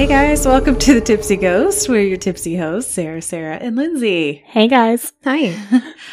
Hey 0.00 0.06
guys, 0.06 0.46
welcome 0.46 0.78
to 0.78 0.94
the 0.94 1.00
Tipsy 1.02 1.36
Ghost. 1.36 1.86
We're 1.86 2.00
your 2.00 2.16
tipsy 2.16 2.56
hosts, 2.56 2.90
Sarah, 2.90 3.20
Sarah, 3.20 3.56
and 3.56 3.76
Lindsay. 3.76 4.42
Hey 4.46 4.66
guys. 4.66 5.12
Hi. 5.24 5.54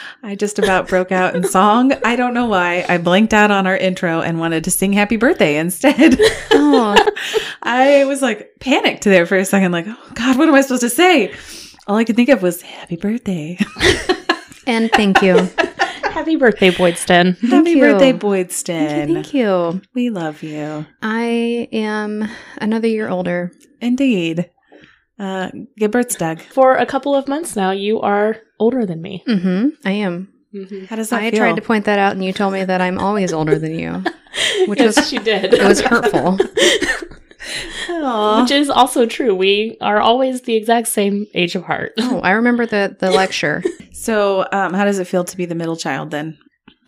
I 0.24 0.36
just 0.36 0.60
about 0.60 0.90
broke 0.90 1.14
out 1.14 1.38
in 1.38 1.46
song. 1.46 1.94
I 2.04 2.18
don't 2.18 2.34
know 2.34 2.48
why. 2.48 2.86
I 2.90 2.98
blanked 2.98 3.34
out 3.34 3.50
on 3.50 3.66
our 3.66 3.78
intro 3.78 4.20
and 4.20 4.42
wanted 4.42 4.66
to 4.66 4.72
sing 4.72 4.92
happy 4.92 5.16
birthday 5.16 5.56
instead. 5.56 6.20
Oh, 6.52 6.98
I 7.64 8.04
was 8.04 8.22
like 8.22 8.60
panicked 8.60 9.06
there 9.06 9.26
for 9.26 9.38
a 9.38 9.46
second, 9.46 9.72
like, 9.72 9.86
oh 9.88 10.12
God, 10.16 10.38
what 10.38 10.50
am 10.50 10.56
I 10.56 10.60
supposed 10.60 10.82
to 10.82 10.90
say? 10.90 11.34
All 11.88 11.96
I 11.96 12.04
could 12.04 12.18
think 12.18 12.28
of 12.28 12.42
was 12.42 12.62
happy 12.62 12.98
birthday. 12.98 13.58
and 14.68 14.92
thank 14.92 15.22
you. 15.22 15.50
Happy 16.18 16.36
birthday, 16.36 16.72
Boydston. 16.72 17.40
happy 17.50 17.72
you. 17.72 17.80
birthday, 17.80 18.12
Thank 18.12 19.04
you. 19.08 19.14
Thank 19.14 19.34
you. 19.34 19.82
We 19.94 20.10
love 20.10 20.44
you. 20.44 20.86
I 21.02 21.70
am 21.72 22.28
another 22.60 22.90
year 22.90 23.08
older. 23.08 23.54
Indeed. 23.82 24.50
Uh, 25.20 25.50
good 25.80 25.92
birthday, 25.92 26.18
Doug. 26.36 26.42
For 26.42 26.76
a 26.76 26.86
couple 26.86 27.16
of 27.16 27.28
months 27.28 27.56
now, 27.56 27.72
you 27.72 28.00
are 28.02 28.38
older 28.60 28.86
than 28.86 29.02
me. 29.02 29.24
Mm-hmm. 29.28 29.70
I 29.86 29.92
am. 29.92 30.34
How 30.90 30.96
does 30.96 31.10
that 31.10 31.22
I 31.22 31.32
feel? 31.32 31.40
tried 31.40 31.56
to 31.56 31.62
point 31.62 31.86
that 31.86 32.00
out, 32.00 32.14
and 32.14 32.24
you 32.24 32.34
told 32.34 32.54
me 32.54 32.64
that 32.64 32.82
I'm 32.82 32.98
always 33.00 33.34
older 33.34 33.58
than 33.60 33.78
you. 33.78 34.04
Which 34.68 34.80
yes, 34.80 34.96
was- 34.96 35.10
she 35.10 35.18
did. 35.18 35.54
It 35.54 35.64
was 35.64 35.82
hurtful. 35.82 36.38
Aw. 37.90 38.42
Which 38.42 38.52
is 38.52 38.70
also 38.70 39.06
true. 39.06 39.34
We 39.36 39.78
are 39.82 40.00
always 40.00 40.42
the 40.42 40.56
exact 40.56 40.88
same 40.88 41.26
age 41.34 41.56
apart. 41.56 41.94
Oh, 41.98 42.20
I 42.22 42.32
remember 42.32 42.66
the 42.66 42.96
the 43.00 43.12
lecture 43.12 43.64
So, 43.94 44.46
um, 44.52 44.74
how 44.74 44.86
does 44.86 45.00
it 45.00 45.06
feel 45.08 45.24
to 45.24 45.38
be 45.38 45.46
the 45.46 45.56
middle 45.56 45.76
child 45.76 46.12
then 46.12 46.38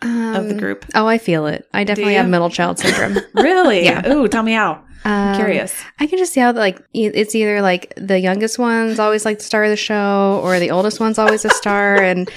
of 0.02 0.44
the 0.46 0.52
Um, 0.52 0.56
group? 0.58 0.84
Oh, 0.94 1.06
I 1.06 1.18
feel 1.18 1.46
it. 1.46 1.68
I 1.74 1.84
definitely 1.84 2.14
have 2.14 2.28
middle 2.28 2.50
child 2.50 2.78
syndrome. 2.78 3.18
Really? 3.34 3.84
Yeah. 3.84 4.10
Ooh, 4.12 4.28
tell 4.28 4.42
me 4.42 4.52
how. 4.52 4.82
I'm 5.04 5.30
Um, 5.30 5.36
curious. 5.36 5.74
I 5.98 6.06
can 6.06 6.18
just 6.18 6.34
see 6.34 6.40
how 6.40 6.52
like 6.52 6.78
it's 6.92 7.34
either 7.34 7.62
like 7.62 7.94
the 7.96 8.18
youngest 8.20 8.58
one's 8.58 8.98
always 8.98 9.24
like 9.24 9.38
the 9.38 9.44
star 9.44 9.64
of 9.64 9.70
the 9.70 9.76
show, 9.76 10.40
or 10.44 10.58
the 10.58 10.70
oldest 10.70 11.00
one's 11.00 11.18
always 11.18 11.44
a 11.46 11.50
star, 11.50 11.96
and 12.02 12.30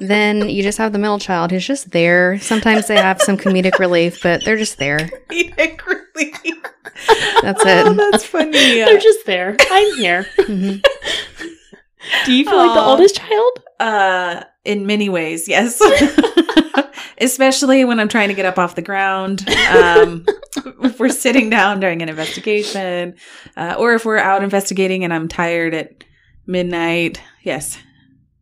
then 0.00 0.48
you 0.48 0.62
just 0.64 0.78
have 0.78 0.92
the 0.92 0.98
middle 0.98 1.20
child 1.20 1.52
who's 1.52 1.64
just 1.66 1.92
there. 1.92 2.38
Sometimes 2.40 2.88
they 2.88 2.96
have 2.96 3.20
some 3.22 3.36
comedic 3.36 3.78
relief, 3.78 4.20
but 4.22 4.44
they're 4.44 4.56
just 4.56 4.78
there. 4.78 4.98
That's 7.42 7.64
it. 7.64 7.86
Oh, 7.86 7.94
that's 8.10 8.24
funny. 8.24 8.50
They're 8.50 8.98
just 8.98 9.24
there. 9.26 9.56
I'm 9.70 9.94
here. 9.96 10.26
Mhm. 10.38 10.82
Do 12.24 12.32
you 12.32 12.44
feel 12.44 12.56
like 12.56 12.74
the 12.74 12.80
oldest 12.82 13.16
child? 13.16 13.62
Uh, 13.78 14.42
in 14.68 14.86
many 14.86 15.08
ways, 15.08 15.48
yes. 15.48 15.80
Especially 17.20 17.84
when 17.86 17.98
I'm 17.98 18.08
trying 18.08 18.28
to 18.28 18.34
get 18.34 18.44
up 18.44 18.58
off 18.58 18.74
the 18.74 18.82
ground. 18.82 19.48
Um, 19.48 20.26
if 20.82 21.00
we're 21.00 21.08
sitting 21.08 21.48
down 21.48 21.80
during 21.80 22.02
an 22.02 22.08
investigation, 22.08 23.16
uh, 23.56 23.76
or 23.78 23.94
if 23.94 24.04
we're 24.04 24.18
out 24.18 24.44
investigating 24.44 25.04
and 25.04 25.12
I'm 25.12 25.26
tired 25.26 25.72
at 25.72 26.04
midnight. 26.46 27.20
Yes, 27.42 27.78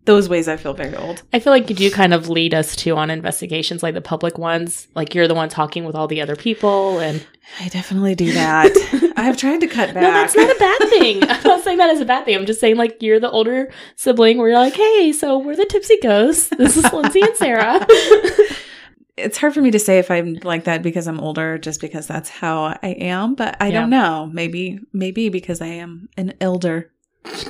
those 0.07 0.29
ways 0.29 0.49
I 0.49 0.57
feel 0.57 0.73
very 0.73 0.97
old. 0.97 1.23
I 1.33 1.39
feel 1.41 1.53
like 1.53 1.69
you 1.69 1.77
do 1.77 1.91
kind 1.91 2.15
of 2.15 2.29
lead 2.29 2.55
us 2.55 2.75
to 2.77 2.97
on 2.97 3.11
investigations, 3.11 3.83
like 3.83 3.95
the 3.95 4.01
public 4.01 4.39
ones. 4.39 4.89
Like 4.95 5.15
you're 5.15 5.29
the 5.29 5.35
one 5.35 5.49
talking 5.51 5.85
with 5.85 5.95
all 5.95 6.07
the 6.09 6.21
other 6.23 6.35
people, 6.37 6.99
and 7.01 7.25
I 7.61 7.69
definitely 7.69 8.15
do 8.15 8.33
that. 8.33 9.13
I've 9.17 9.37
tried 9.37 9.61
to 9.61 9.67
cut 9.67 9.93
back. 9.95 10.03
no, 10.03 10.11
that's 10.13 10.35
not 10.37 10.51
a 10.51 10.59
bad 10.59 10.89
thing. 10.91 11.23
I'm 11.25 11.43
not 11.43 11.63
saying 11.63 11.79
that 11.79 11.91
as 11.91 12.01
a 12.01 12.05
bad 12.05 12.25
thing. 12.25 12.37
I'm 12.37 12.47
just 12.47 12.61
saying 12.61 12.77
like 12.77 13.03
you're 13.03 13.21
the 13.21 13.31
older 13.31 13.71
sibling 13.97 14.39
where 14.39 14.49
you're 14.49 14.59
like, 14.59 14.75
hey, 14.75 15.13
so 15.13 15.39
we're 15.39 15.57
the 15.57 15.67
tipsy 15.67 15.99
ghosts. 16.03 16.49
This 16.57 16.77
is 16.77 16.91
Lindsay 16.93 17.21
and 17.23 17.37
Sarah. 17.37 17.87
it's 19.17 19.39
hard 19.39 19.55
for 19.55 19.63
me 19.63 19.71
to 19.71 19.79
say 19.79 19.99
if 19.99 20.11
I'm 20.11 20.35
like 20.43 20.65
that 20.65 20.83
because 20.83 21.09
I'm 21.09 21.21
older, 21.21 21.59
just 21.59 21.81
because 21.81 22.07
that's 22.07 22.29
how 22.29 22.77
I 22.83 22.89
am. 23.01 23.35
But 23.35 23.57
I 23.61 23.69
Yeah. 23.69 23.81
don't 23.81 23.91
know. 23.91 24.31
Maybe, 24.33 24.79
maybe 24.93 25.29
because 25.31 25.61
I 25.61 25.67
am 25.69 26.09
an 26.17 26.35
elder. 26.41 26.91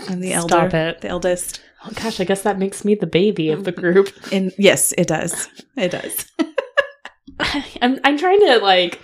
I'm 0.08 0.20
the 0.20 0.32
elder, 0.32 0.48
Stop 0.70 0.74
it. 0.74 1.00
the 1.02 1.08
eldest. 1.08 1.60
Oh 1.86 1.92
gosh, 1.94 2.18
I 2.20 2.24
guess 2.24 2.42
that 2.42 2.58
makes 2.58 2.84
me 2.84 2.94
the 2.94 3.06
baby 3.06 3.50
of 3.50 3.64
the 3.64 3.72
group. 3.72 4.12
And 4.32 4.52
yes, 4.58 4.92
it 4.98 5.06
does. 5.06 5.48
It 5.76 5.90
does. 5.92 6.26
I'm 7.82 7.98
I'm 8.04 8.18
trying 8.18 8.40
to 8.40 8.58
like 8.58 9.00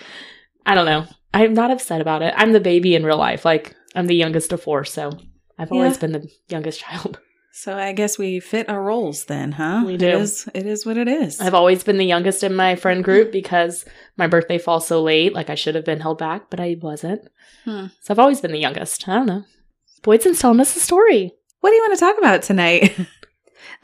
I 0.67 0.75
don't 0.75 0.87
know. 0.87 1.07
I'm 1.35 1.55
not 1.55 1.71
upset 1.71 2.01
about 2.01 2.23
it. 2.23 2.35
I'm 2.37 2.53
the 2.53 2.61
baby 2.61 2.95
in 2.95 3.05
real 3.05 3.19
life. 3.19 3.45
Like 3.45 3.75
I'm 3.95 4.07
the 4.07 4.15
youngest 4.17 4.53
of 4.53 4.63
four, 4.63 4.85
so 4.85 5.11
I've 5.59 5.73
always 5.73 5.95
Yeah. 5.95 6.01
been 6.01 6.13
the 6.13 6.29
youngest 6.49 6.81
child. 6.81 7.19
So 7.55 7.77
I 7.77 7.93
guess 7.93 8.17
we 8.19 8.41
fit 8.41 8.71
our 8.71 8.83
roles 8.83 9.27
then, 9.27 9.53
huh? 9.53 9.83
We 9.85 9.99
do. 9.99 10.07
It 10.09 10.15
is, 10.15 10.49
it 10.55 10.65
is 10.65 10.87
what 10.87 10.97
it 10.97 11.07
is. 11.07 11.39
I've 11.39 11.53
always 11.53 11.85
been 11.85 11.99
the 11.99 12.07
youngest 12.07 12.43
in 12.43 12.55
my 12.57 12.77
friend 12.77 13.05
group 13.05 13.31
because 13.31 13.85
my 14.17 14.27
birthday 14.27 14.57
falls 14.57 14.87
so 14.87 15.03
late. 15.03 15.35
Like 15.35 15.51
I 15.51 15.55
should 15.55 15.75
have 15.75 15.85
been 15.85 16.01
held 16.01 16.17
back, 16.17 16.49
but 16.49 16.61
I 16.61 16.79
wasn't. 16.81 17.29
Hmm. 17.67 17.89
So 18.01 18.15
I've 18.15 18.19
always 18.19 18.41
been 18.41 18.53
the 18.53 18.59
youngest. 18.59 19.07
I 19.07 19.17
don't 19.17 19.27
know. 19.27 19.45
Boydston's 20.03 20.41
telling 20.41 20.61
us 20.61 20.75
a 20.77 20.81
story. 20.81 21.35
What 21.63 21.71
do 21.71 21.77
you 21.77 21.83
want 21.83 21.95
to 21.95 22.05
talk 22.05 22.19
about 22.19 22.43
tonight? 22.43 22.95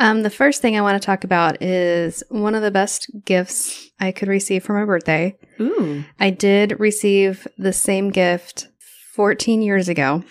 Um, 0.01 0.23
the 0.23 0.31
first 0.31 0.63
thing 0.63 0.77
I 0.77 0.81
want 0.81 1.01
to 1.01 1.05
talk 1.05 1.25
about 1.25 1.61
is 1.61 2.23
one 2.29 2.55
of 2.55 2.63
the 2.63 2.71
best 2.71 3.11
gifts 3.25 3.91
I 3.99 4.13
could 4.13 4.29
receive 4.29 4.63
for 4.63 4.79
my 4.79 4.85
birthday. 4.85 5.37
Ooh. 5.61 6.05
I 6.21 6.31
did 6.31 6.79
receive 6.79 7.49
the 7.59 7.73
same 7.73 8.11
gift 8.11 8.69
14 9.15 9.61
years 9.61 9.89
ago. 9.89 10.23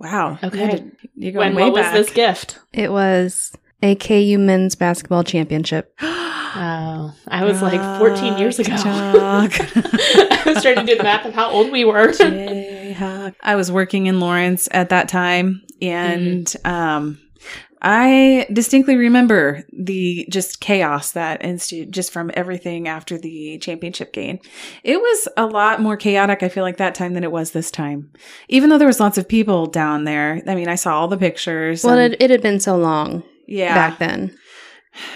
Wow. 0.00 0.38
Okay. 0.42 0.84
You're 1.14 1.32
going 1.32 1.54
When 1.54 1.54
way 1.54 1.70
what 1.70 1.84
was 1.84 1.92
this 1.92 2.10
gift? 2.12 2.58
It 2.72 2.90
was 2.90 3.52
a 3.80 3.94
KU 3.94 4.38
men's 4.38 4.74
basketball 4.74 5.24
championship. 5.24 5.94
Oh, 6.54 7.14
I 7.28 7.46
was 7.46 7.62
like 7.62 7.80
14 7.98 8.36
years 8.36 8.58
ago. 8.58 8.76
Chuck. 8.76 8.82
I 9.74 10.42
was 10.44 10.62
trying 10.62 10.76
to 10.76 10.84
do 10.84 10.98
the 10.98 11.02
math 11.02 11.24
of 11.24 11.32
how 11.32 11.50
old 11.50 11.72
we 11.72 11.86
were. 11.86 12.08
Jayhawk. 12.08 13.34
I 13.40 13.56
was 13.56 13.72
working 13.72 14.04
in 14.04 14.20
Lawrence 14.20 14.68
at 14.70 14.90
that 14.90 15.08
time, 15.08 15.62
and 15.82 16.54
um, 16.64 17.18
I 17.82 18.46
distinctly 18.52 18.96
remember 18.96 19.64
the 19.72 20.24
just 20.30 20.60
chaos 20.60 21.12
that 21.12 21.42
ensued 21.42 21.90
just 21.90 22.12
from 22.12 22.30
everything 22.34 22.86
after 22.86 23.18
the 23.18 23.58
championship 23.58 24.12
game. 24.12 24.38
It 24.84 24.98
was 24.98 25.28
a 25.36 25.46
lot 25.46 25.80
more 25.80 25.96
chaotic, 25.96 26.44
I 26.44 26.48
feel 26.48 26.62
like, 26.62 26.76
that 26.76 26.94
time 26.94 27.14
than 27.14 27.24
it 27.24 27.32
was 27.32 27.50
this 27.50 27.72
time. 27.72 28.12
Even 28.48 28.70
though 28.70 28.78
there 28.78 28.86
was 28.86 29.00
lots 29.00 29.18
of 29.18 29.28
people 29.28 29.66
down 29.66 30.04
there. 30.04 30.40
I 30.46 30.54
mean, 30.54 30.68
I 30.68 30.76
saw 30.76 31.00
all 31.00 31.08
the 31.08 31.18
pictures. 31.18 31.82
Well, 31.82 31.98
and- 31.98 32.14
it, 32.14 32.22
it 32.22 32.30
had 32.30 32.42
been 32.42 32.60
so 32.60 32.76
long 32.76 33.24
yeah. 33.46 33.74
back 33.74 33.98
then. 33.98 34.36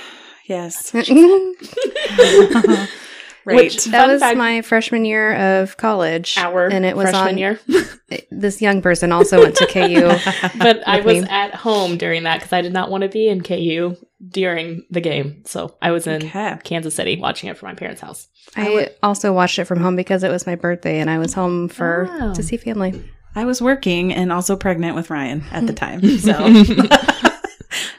Yes. 0.48 0.94
that 3.46 3.52
right. 3.52 3.56
Which- 3.56 3.84
Fun 3.84 4.10
was 4.10 4.20
fact- 4.20 4.36
my 4.38 4.62
freshman 4.62 5.04
year 5.04 5.34
of 5.60 5.76
college. 5.76 6.36
Our 6.38 6.66
and 6.66 6.84
it 6.84 6.96
was 6.96 7.10
freshman 7.10 7.28
on 7.34 7.38
year. 7.38 7.60
This 8.30 8.62
young 8.62 8.82
person 8.82 9.10
also 9.10 9.40
went 9.42 9.56
to 9.56 9.66
KU. 9.66 10.06
But 10.58 10.86
I 10.86 11.00
was 11.00 11.22
me. 11.24 11.28
at 11.28 11.54
home 11.54 11.96
during 11.98 12.22
that 12.22 12.38
because 12.38 12.52
I 12.52 12.60
did 12.62 12.72
not 12.72 12.88
want 12.90 13.02
to 13.02 13.08
be 13.08 13.28
in 13.28 13.42
KU 13.42 13.96
during 14.28 14.84
the 14.90 15.00
game. 15.00 15.42
So 15.44 15.74
I 15.82 15.90
was 15.90 16.06
in 16.06 16.22
Okay. 16.24 16.56
Kansas 16.62 16.94
City 16.94 17.16
watching 17.16 17.48
it 17.50 17.58
from 17.58 17.68
my 17.70 17.74
parents' 17.74 18.00
house. 18.00 18.28
I 18.54 18.68
I 18.68 18.88
also 19.02 19.32
watched 19.32 19.58
it 19.58 19.64
from 19.64 19.80
home 19.80 19.96
because 19.96 20.22
it 20.22 20.30
was 20.30 20.46
my 20.46 20.54
birthday 20.54 21.00
and 21.00 21.10
I 21.10 21.18
was 21.18 21.34
home 21.34 21.68
for 21.68 22.08
Oh. 22.20 22.34
to 22.34 22.42
see 22.44 22.56
family. 22.58 23.02
I 23.34 23.44
was 23.44 23.60
working 23.60 24.14
and 24.14 24.32
also 24.32 24.54
pregnant 24.56 24.94
with 24.94 25.10
Ryan 25.10 25.42
at 25.50 25.66
the 25.66 25.72
time. 25.72 26.00
So 26.18 26.32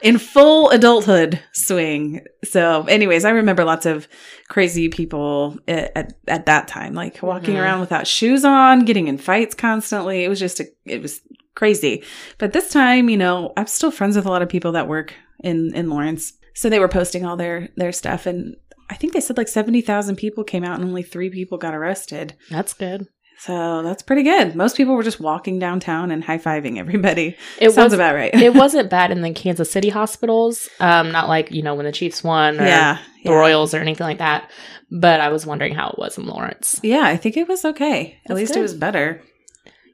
in 0.08 0.18
full 0.18 0.70
adulthood 0.70 1.40
swing. 1.54 2.22
So 2.44 2.84
anyways, 2.86 3.26
I 3.26 3.32
remember 3.32 3.64
lots 3.64 3.86
of 3.86 4.08
crazy 4.48 4.90
people 4.90 5.58
at, 5.68 5.92
at, 5.96 6.14
at 6.28 6.46
that 6.46 6.68
time, 6.68 6.94
like 6.94 7.22
walking 7.22 7.56
Mhm. 7.56 7.62
around 7.62 7.80
without 7.82 8.08
shoes 8.08 8.46
on, 8.46 8.86
getting 8.86 9.08
in 9.08 9.18
fights 9.18 9.56
constantly. 9.56 10.24
It 10.24 10.30
was 10.30 10.40
just, 10.40 10.60
a, 10.60 10.66
it 10.86 11.02
was 11.02 11.22
crazy. 11.56 12.04
But 12.38 12.54
this 12.54 12.70
time, 12.70 13.10
you 13.10 13.18
know, 13.18 13.52
I'm 13.58 13.68
still 13.68 13.92
friends 13.92 14.16
with 14.16 14.26
a 14.26 14.30
lot 14.30 14.42
of 14.42 14.50
people 14.50 14.72
that 14.74 14.88
work 14.88 15.14
in, 15.44 15.74
in 15.76 15.90
Lawrence. 15.90 16.34
So 16.54 16.70
they 16.70 16.80
were 16.80 16.88
posting 16.88 17.26
all 17.26 17.36
their, 17.38 17.70
their 17.76 17.92
stuff 17.92 18.26
and 18.26 18.56
I 18.90 18.96
think 18.96 19.12
they 19.12 19.20
said 19.20 19.36
like 19.38 19.50
70,000 19.50 20.16
people 20.16 20.46
came 20.46 20.64
out 20.64 20.80
and 20.80 20.88
only 20.88 21.04
three 21.04 21.30
people 21.30 21.58
got 21.58 21.76
arrested. 21.76 22.36
That's 22.50 22.74
good. 22.74 23.08
So 23.40 23.84
that's 23.84 24.02
pretty 24.02 24.24
good. 24.24 24.56
Most 24.56 24.76
people 24.78 24.96
were 24.96 25.04
just 25.04 25.20
walking 25.20 25.60
downtown 25.60 26.10
and 26.12 26.24
high 26.24 26.40
fiving 26.40 26.78
everybody. 26.80 27.38
It 27.60 27.70
Sounds 27.72 27.92
was 27.92 27.94
about 27.94 28.16
right. 28.16 28.34
it 28.34 28.54
wasn't 28.56 28.90
bad 28.90 29.12
in 29.12 29.22
the 29.22 29.32
Kansas 29.32 29.72
City 29.72 29.90
hospitals. 29.90 30.68
Um, 30.80 31.12
not 31.12 31.28
like 31.30 31.52
you 31.52 31.62
know 31.62 31.76
when 31.76 31.86
the 31.86 31.92
Chiefs 31.92 32.24
won 32.24 32.60
or 32.60 32.66
yeah, 32.66 32.98
the 33.24 33.30
yeah. 33.30 33.36
Royals 33.36 33.74
or 33.74 33.78
anything 33.78 34.08
like 34.08 34.18
that. 34.18 34.50
But 34.90 35.20
I 35.20 35.30
was 35.30 35.46
wondering 35.46 35.76
how 35.76 35.90
it 35.90 36.00
was 36.00 36.18
in 36.18 36.26
Lawrence, 36.26 36.80
Yeah, 36.82 37.04
I 37.04 37.18
think 37.18 37.36
it 37.38 37.48
was 37.48 37.64
okay. 37.66 38.18
At 38.30 38.36
least 38.36 38.54
good. 38.54 38.60
it 38.60 38.64
was 38.64 38.74
better. 38.74 39.22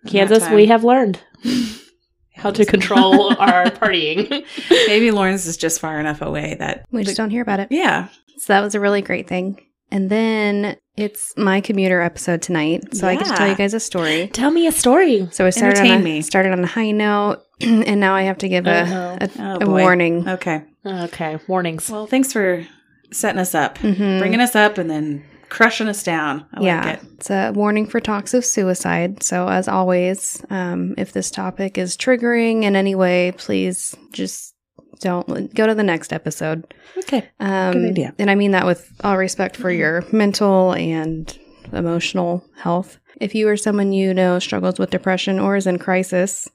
Kansas. 0.08 0.48
We 0.50 0.68
have 0.68 0.84
learned 0.84 1.20
how 2.36 2.52
to 2.52 2.66
control 2.66 3.36
our 3.38 3.66
partying. 3.66 4.46
Maybe 4.88 5.12
Lawrence 5.12 5.46
is 5.46 5.58
just 5.58 5.80
far 5.80 6.00
enough 6.00 6.22
away 6.22 6.56
that 6.60 6.86
We 6.92 7.04
just 7.04 7.18
don't 7.18 7.30
hear 7.32 7.42
about 7.42 7.60
it. 7.60 7.70
yeah. 7.72 8.10
So 8.38 8.54
that 8.54 8.62
was 8.62 8.76
a 8.76 8.80
really 8.80 9.02
great 9.02 9.28
thing. 9.28 9.60
And 9.94 10.10
then 10.10 10.76
it's 10.98 11.34
my 11.38 11.62
commuter 11.62 12.02
episode 12.02 12.42
tonight, 12.42 12.96
so 12.96 13.08
I 13.08 13.16
get 13.16 13.28
to 13.28 13.34
tell 13.36 13.48
you 13.48 13.56
guys 13.56 13.76
a 13.76 13.80
story. 13.80 14.28
Tell 14.34 14.50
me 14.50 14.66
a 14.66 14.72
story. 14.72 15.28
So 15.32 15.46
I 15.46 15.52
started 15.52 15.78
on 15.82 15.86
Entertain 15.86 16.02
a, 16.02 16.04
me. 16.04 16.22
started 16.24 16.52
on 16.52 16.64
a 16.64 16.68
high 16.68 16.90
note, 16.90 17.44
and 17.62 18.00
now 18.00 18.16
I 18.16 18.24
have 18.24 18.40
to 18.40 18.50
give 18.50 18.66
a, 18.66 19.20
a, 19.22 19.30
Oh, 19.40 19.58
a 19.62 19.70
warning. 19.70 20.28
Okay. 20.28 20.64
Okay, 20.84 21.38
warnings. 21.48 21.92
Well, 21.92 22.08
thanks 22.08 22.34
for 22.34 22.66
setting 23.12 23.40
us 23.40 23.54
up, 23.54 23.78
Mhm. 23.78 24.18
bringing 24.18 24.42
us 24.42 24.56
up, 24.56 24.80
and 24.80 24.90
then 24.90 25.24
crushing 25.50 25.88
us 25.88 26.02
down. 26.02 26.46
I 26.56 26.62
yeah, 26.64 26.84
like 26.86 26.96
it. 26.96 27.10
it's 27.18 27.30
a 27.30 27.52
warning 27.52 27.86
for 27.86 28.00
talks 28.00 28.34
of 28.34 28.44
suicide. 28.44 29.22
So, 29.22 29.48
as 29.48 29.68
always, 29.68 30.44
um, 30.50 30.96
if 30.98 31.12
this 31.12 31.30
topic 31.30 31.78
is 31.78 31.96
triggering 31.98 32.64
in 32.64 32.76
any 32.76 32.96
way, 32.96 33.32
please 33.38 33.96
just 34.12 34.53
don't 35.00 35.54
go 35.54 35.68
to 35.68 35.76
the 35.76 35.84
next 35.84 36.14
episode. 36.14 36.74
Okay. 36.98 37.30
Um, 37.40 37.74
Good 37.74 37.90
idea. 37.92 38.16
And 38.20 38.30
I 38.30 38.36
mean 38.36 38.52
that 38.52 38.66
with 38.66 38.92
all 39.04 39.18
respect 39.18 39.56
for 39.58 39.72
your 39.72 40.04
mental 40.12 40.74
and 40.74 41.38
emotional 41.72 42.46
health. 42.58 43.00
If 43.20 43.36
you 43.36 43.48
or 43.48 43.58
someone 43.58 43.94
you 43.94 44.14
know 44.14 44.40
struggles 44.40 44.80
with 44.80 44.90
depression 44.90 45.40
or 45.40 45.56
is 45.56 45.68
in 45.68 45.80
crisis, 45.80 46.50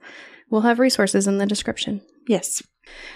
we'll 0.51 0.63
have 0.63 0.79
resources 0.79 1.27
in 1.27 1.39
the 1.39 1.47
description. 1.47 2.01
Yes. 2.27 2.63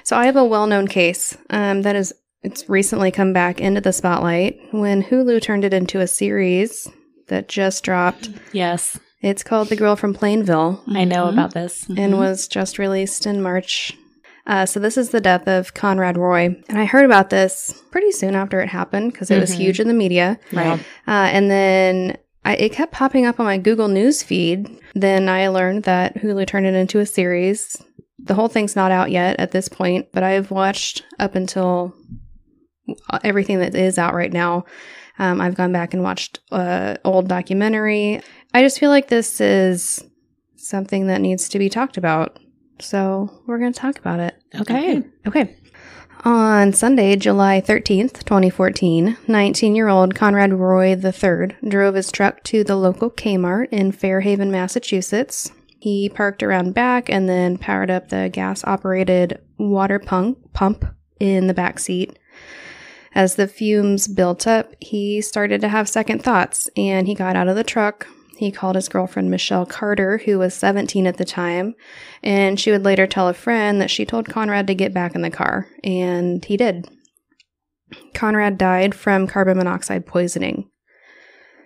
So 0.04 0.16
I 0.16 0.26
have 0.26 0.36
a 0.36 0.44
well-known 0.44 0.86
case 0.88 1.36
um, 1.50 1.82
that 1.82 1.96
is 1.96 2.14
it's 2.42 2.68
recently 2.68 3.10
come 3.10 3.32
back 3.32 3.60
into 3.60 3.80
the 3.80 3.92
spotlight 3.92 4.58
when 4.72 5.02
Hulu 5.04 5.40
turned 5.40 5.64
it 5.64 5.72
into 5.72 6.00
a 6.00 6.06
series 6.06 6.88
that 7.28 7.48
just 7.48 7.84
dropped. 7.84 8.28
Yes, 8.52 8.98
It's 9.20 9.44
called 9.44 9.68
The 9.68 9.76
Girl 9.76 9.94
from 9.94 10.12
Plainville 10.14 10.82
I 10.88 11.04
know 11.04 11.26
Mhm. 11.26 11.32
about 11.34 11.54
this. 11.54 11.86
and 11.96 12.18
was 12.18 12.48
just 12.48 12.78
released 12.80 13.26
in 13.26 13.40
March. 13.40 13.96
Uh, 14.46 14.66
so 14.66 14.80
this 14.80 14.96
is 14.98 15.10
the 15.10 15.20
death 15.20 15.46
of 15.46 15.72
Conrad 15.74 16.16
Roy, 16.16 16.56
and 16.68 16.78
I 16.78 16.84
heard 16.84 17.04
about 17.04 17.30
this 17.30 17.80
pretty 17.92 18.10
soon 18.10 18.34
after 18.34 18.60
it 18.60 18.68
happened 18.68 19.12
because 19.12 19.30
it 19.30 19.38
was 19.38 19.52
Mhm. 19.52 19.56
huge 19.58 19.80
in 19.80 19.86
the 19.88 19.94
media. 19.94 20.38
Right. 20.52 20.80
Uh, 21.06 21.28
and 21.32 21.48
then 21.50 22.16
I, 22.44 22.56
it 22.56 22.72
kept 22.72 22.92
popping 22.92 23.24
up 23.24 23.38
on 23.38 23.46
my 23.46 23.56
Google 23.58 23.86
News 23.86 24.22
feed. 24.22 24.68
Then 24.94 25.28
I 25.28 25.46
learned 25.46 25.84
that 25.84 26.16
Hulu 26.16 26.44
turned 26.46 26.66
it 26.66 26.74
into 26.74 26.98
a 26.98 27.06
series. 27.06 27.80
The 28.18 28.34
whole 28.34 28.48
thing's 28.48 28.74
not 28.74 28.90
out 28.90 29.12
yet 29.12 29.38
at 29.38 29.52
this 29.52 29.68
point, 29.68 30.08
but 30.12 30.24
I've 30.24 30.50
watched 30.50 31.04
up 31.20 31.36
until 31.36 31.94
uh, 33.10 33.20
everything 33.22 33.60
that 33.60 33.76
is 33.76 33.96
out 33.96 34.12
right 34.14 34.32
now. 34.32 34.64
Um, 35.20 35.40
I've 35.40 35.54
gone 35.54 35.72
back 35.72 35.94
and 35.94 36.02
watched 36.02 36.40
uh, 36.50 36.96
old 37.04 37.28
documentary. 37.28 38.20
I 38.52 38.62
just 38.62 38.80
feel 38.80 38.90
like 38.90 39.06
this 39.08 39.40
is 39.40 40.02
something 40.56 41.06
that 41.06 41.20
needs 41.20 41.48
to 41.50 41.58
be 41.60 41.68
talked 41.68 41.96
about. 41.96 42.38
So 42.78 43.42
we're 43.46 43.58
going 43.58 43.72
to 43.72 43.78
talk 43.78 43.98
about 43.98 44.20
it. 44.20 44.34
Okay. 44.60 45.02
Okay. 45.26 45.56
On 46.24 46.72
Sunday, 46.72 47.16
July 47.16 47.60
13th, 47.60 48.22
2014, 48.24 49.16
19 49.26 49.74
year 49.74 49.88
old 49.88 50.14
Conrad 50.14 50.52
Roy 50.52 50.94
III 50.94 51.56
drove 51.68 51.96
his 51.96 52.12
truck 52.12 52.44
to 52.44 52.62
the 52.62 52.76
local 52.76 53.10
Kmart 53.10 53.68
in 53.72 53.90
Fairhaven, 53.90 54.50
Massachusetts. 54.50 55.50
He 55.80 56.08
parked 56.08 56.44
around 56.44 56.74
back 56.74 57.10
and 57.10 57.28
then 57.28 57.58
powered 57.58 57.90
up 57.90 58.08
the 58.08 58.30
gas 58.32 58.62
operated 58.62 59.40
water 59.58 59.98
pump, 59.98 60.52
pump 60.52 60.84
in 61.18 61.48
the 61.48 61.54
back 61.54 61.80
seat. 61.80 62.16
As 63.16 63.34
the 63.34 63.48
fumes 63.48 64.06
built 64.06 64.46
up, 64.46 64.74
he 64.80 65.20
started 65.20 65.60
to 65.60 65.68
have 65.68 65.88
second 65.88 66.22
thoughts 66.22 66.70
and 66.76 67.08
he 67.08 67.14
got 67.16 67.34
out 67.34 67.48
of 67.48 67.56
the 67.56 67.64
truck. 67.64 68.06
He 68.36 68.50
called 68.50 68.76
his 68.76 68.88
girlfriend 68.88 69.30
Michelle 69.30 69.66
Carter, 69.66 70.18
who 70.18 70.38
was 70.38 70.54
17 70.54 71.06
at 71.06 71.16
the 71.16 71.24
time, 71.24 71.74
and 72.22 72.58
she 72.58 72.70
would 72.70 72.84
later 72.84 73.06
tell 73.06 73.28
a 73.28 73.34
friend 73.34 73.80
that 73.80 73.90
she 73.90 74.04
told 74.04 74.28
Conrad 74.28 74.66
to 74.66 74.74
get 74.74 74.94
back 74.94 75.14
in 75.14 75.22
the 75.22 75.30
car, 75.30 75.68
and 75.84 76.44
he 76.44 76.56
did. 76.56 76.88
Conrad 78.14 78.58
died 78.58 78.94
from 78.94 79.26
carbon 79.26 79.58
monoxide 79.58 80.06
poisoning. 80.06 80.68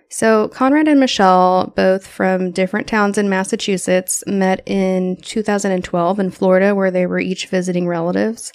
So, 0.09 0.47
Conrad 0.49 0.87
and 0.87 0.99
Michelle, 0.99 1.73
both 1.75 2.07
from 2.07 2.51
different 2.51 2.87
towns 2.87 3.17
in 3.17 3.27
Massachusetts, 3.27 4.23
met 4.25 4.61
in 4.65 5.17
2012 5.21 6.19
in 6.19 6.31
Florida, 6.31 6.73
where 6.73 6.91
they 6.91 7.05
were 7.05 7.19
each 7.19 7.47
visiting 7.47 7.87
relatives. 7.87 8.53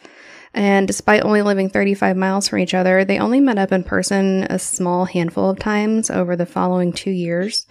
And 0.55 0.87
despite 0.87 1.25
only 1.25 1.43
living 1.43 1.71
35 1.71 2.17
miles 2.17 2.49
from 2.49 2.59
each 2.59 2.75
other, 2.75 3.05
they 3.05 3.19
only 3.19 3.41
met 3.41 3.59
up 3.59 3.73
in 3.73 3.85
person 3.85 4.45
a 4.45 4.59
small 4.59 5.07
handful 5.07 5.51
of 5.51 5.59
times 5.59 6.11
over 6.11 6.37
the 6.37 6.47
following 6.47 6.93
two 6.93 7.11
years. 7.11 7.67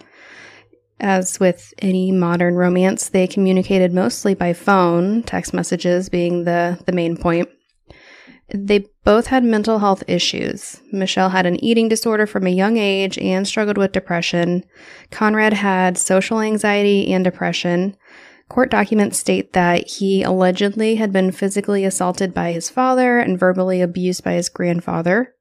As 0.98 1.40
with 1.40 1.74
any 1.78 2.12
modern 2.12 2.54
romance, 2.54 3.08
they 3.08 3.26
communicated 3.26 3.92
mostly 3.92 4.34
by 4.34 4.52
phone, 4.52 5.22
text 5.22 5.52
messages 5.52 6.08
being 6.08 6.44
the, 6.44 6.78
the 6.86 6.92
main 6.92 7.16
point. 7.16 7.48
They 8.54 8.86
both 9.04 9.28
had 9.28 9.44
mental 9.44 9.78
health 9.78 10.04
issues. 10.06 10.80
Michelle 10.92 11.30
had 11.30 11.46
an 11.46 11.62
eating 11.64 11.88
disorder 11.88 12.26
from 12.26 12.46
a 12.46 12.50
young 12.50 12.76
age 12.76 13.16
and 13.18 13.48
struggled 13.48 13.78
with 13.78 13.92
depression. 13.92 14.64
Conrad 15.10 15.54
had 15.54 15.96
social 15.96 16.40
anxiety 16.40 17.12
and 17.12 17.24
depression. 17.24 17.96
Court 18.48 18.70
documents 18.70 19.18
state 19.18 19.52
that 19.52 19.88
he 19.88 20.22
allegedly 20.22 20.96
had 20.96 21.12
been 21.12 21.32
physically 21.32 21.84
assaulted 21.84 22.34
by 22.34 22.52
his 22.52 22.68
father 22.68 23.18
and 23.18 23.38
verbally 23.38 23.80
abused 23.80 24.22
by 24.22 24.32
his 24.34 24.48
grandfather. 24.48 25.34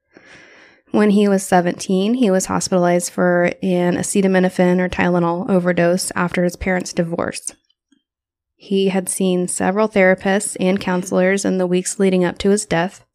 When 0.92 1.12
he 1.12 1.28
was 1.28 1.44
17, 1.44 2.16
he 2.16 2.30
was 2.30 2.46
hospitalized 2.46 3.12
for 3.12 3.52
an 3.62 3.96
acetaminophen 3.96 4.80
or 4.80 4.90
Tylenol 4.90 5.50
overdose 5.50 6.12
after 6.16 6.44
his 6.44 6.58
parents' 6.58 6.94
divorce. 6.94 7.52
He 8.56 8.90
had 8.90 9.10
seen 9.10 9.48
several 9.48 9.90
therapists 9.90 10.56
and 10.60 10.80
counselors 10.80 11.46
in 11.46 11.58
the 11.58 11.66
weeks 11.66 12.00
leading 12.00 12.24
up 12.24 12.38
to 12.40 12.50
his 12.50 12.66
death. 12.66 13.06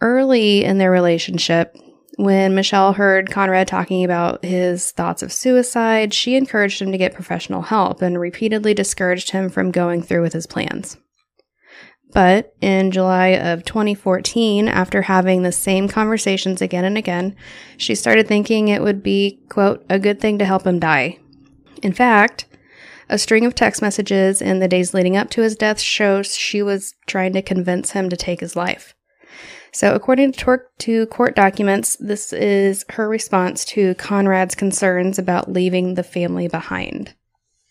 Early 0.00 0.64
in 0.64 0.78
their 0.78 0.90
relationship, 0.90 1.76
when 2.18 2.52
Michelle 2.56 2.94
heard 2.94 3.30
Conrad 3.30 3.68
talking 3.68 4.02
about 4.02 4.44
his 4.44 4.90
thoughts 4.90 5.22
of 5.22 5.32
suicide, 5.32 6.12
she 6.12 6.34
encouraged 6.34 6.82
him 6.82 6.90
to 6.90 6.98
get 6.98 7.14
professional 7.14 7.62
help 7.62 8.02
and 8.02 8.18
repeatedly 8.18 8.74
discouraged 8.74 9.30
him 9.30 9.48
from 9.48 9.70
going 9.70 10.02
through 10.02 10.22
with 10.22 10.32
his 10.32 10.44
plans. 10.44 10.96
But 12.12 12.56
in 12.60 12.90
July 12.90 13.28
of 13.28 13.64
2014, 13.64 14.66
after 14.66 15.02
having 15.02 15.44
the 15.44 15.52
same 15.52 15.86
conversations 15.86 16.60
again 16.60 16.84
and 16.84 16.98
again, 16.98 17.36
she 17.76 17.94
started 17.94 18.26
thinking 18.26 18.66
it 18.66 18.82
would 18.82 19.00
be, 19.00 19.38
quote, 19.48 19.86
a 19.88 20.00
good 20.00 20.20
thing 20.20 20.40
to 20.40 20.44
help 20.44 20.66
him 20.66 20.80
die. 20.80 21.20
In 21.84 21.92
fact, 21.92 22.46
a 23.08 23.16
string 23.16 23.46
of 23.46 23.54
text 23.54 23.80
messages 23.80 24.42
in 24.42 24.58
the 24.58 24.66
days 24.66 24.92
leading 24.92 25.16
up 25.16 25.30
to 25.30 25.42
his 25.42 25.54
death 25.54 25.78
shows 25.78 26.36
she 26.36 26.62
was 26.62 26.94
trying 27.06 27.32
to 27.34 27.42
convince 27.42 27.92
him 27.92 28.08
to 28.08 28.16
take 28.16 28.40
his 28.40 28.56
life. 28.56 28.96
So, 29.72 29.94
according 29.94 30.32
to, 30.32 31.06
court 31.06 31.36
documents, 31.36 31.96
this 31.96 32.32
is 32.32 32.84
her 32.90 33.08
response 33.08 33.64
to 33.66 33.94
Conrad's 33.94 34.54
concerns 34.54 35.18
about 35.18 35.52
leaving 35.52 35.94
the 35.94 36.02
family 36.02 36.48
behind. 36.48 37.14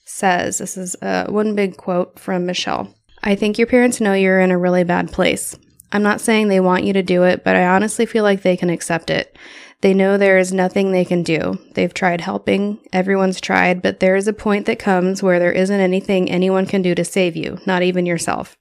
Says, 0.05 0.59
this 0.59 0.77
is 0.77 0.95
uh, 1.01 1.25
one 1.27 1.55
big 1.55 1.77
quote 1.77 2.19
from 2.19 2.45
Michelle. 2.45 2.93
I 3.23 3.35
think 3.35 3.57
your 3.57 3.67
parents 3.67 3.99
know 3.99 4.13
you're 4.13 4.39
in 4.39 4.51
a 4.51 4.57
really 4.57 4.83
bad 4.83 5.11
place. 5.11 5.57
I'm 5.91 6.03
not 6.03 6.21
saying 6.21 6.47
they 6.47 6.59
want 6.59 6.83
you 6.83 6.93
to 6.93 7.03
do 7.03 7.23
it, 7.23 7.43
but 7.43 7.55
I 7.55 7.65
honestly 7.65 8.05
feel 8.05 8.23
like 8.23 8.41
they 8.41 8.57
can 8.57 8.69
accept 8.69 9.09
it. 9.09 9.37
They 9.81 9.93
know 9.93 10.17
there 10.17 10.37
is 10.37 10.51
nothing 10.51 10.91
they 10.91 11.05
can 11.05 11.23
do. 11.23 11.59
They've 11.75 11.93
tried 11.93 12.21
helping, 12.21 12.79
everyone's 12.91 13.39
tried, 13.39 13.81
but 13.81 13.99
there 13.99 14.15
is 14.15 14.27
a 14.27 14.33
point 14.33 14.65
that 14.65 14.79
comes 14.79 15.21
where 15.21 15.39
there 15.39 15.51
isn't 15.51 15.79
anything 15.79 16.29
anyone 16.29 16.65
can 16.65 16.81
do 16.81 16.95
to 16.95 17.05
save 17.05 17.35
you, 17.35 17.59
not 17.67 17.83
even 17.83 18.05
yourself. 18.05 18.57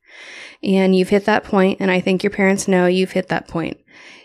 And 0.62 0.96
you've 0.96 1.10
hit 1.10 1.24
that 1.26 1.44
point, 1.44 1.80
and 1.80 1.90
I 1.90 2.00
think 2.00 2.22
your 2.22 2.30
parents 2.30 2.66
know 2.66 2.86
you've 2.86 3.12
hit 3.12 3.28
that 3.28 3.48
point. 3.48 3.78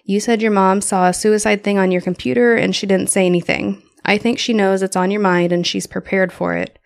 You 0.04 0.20
said 0.20 0.42
your 0.42 0.52
mom 0.52 0.82
saw 0.82 1.08
a 1.08 1.14
suicide 1.14 1.64
thing 1.64 1.78
on 1.78 1.92
your 1.92 2.02
computer 2.02 2.56
and 2.56 2.76
she 2.76 2.88
didn't 2.88 3.10
say 3.10 3.26
anything. 3.26 3.82
I 4.04 4.18
think 4.18 4.40
she 4.40 4.54
knows 4.54 4.82
it's 4.82 4.96
on 4.96 5.12
your 5.12 5.22
mind 5.22 5.52
and 5.52 5.66
she's 5.66 5.88
prepared 5.88 6.34
for 6.34 6.56
it. 6.56 6.80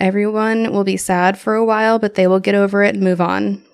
Everyone 0.00 0.72
will 0.72 0.84
be 0.84 0.96
sad 0.96 1.38
for 1.38 1.54
a 1.54 1.64
while, 1.64 1.98
but 1.98 2.14
they 2.14 2.26
will 2.26 2.40
get 2.40 2.54
over 2.54 2.82
it 2.82 2.94
and 2.94 3.04
move 3.04 3.20
on. 3.20 3.64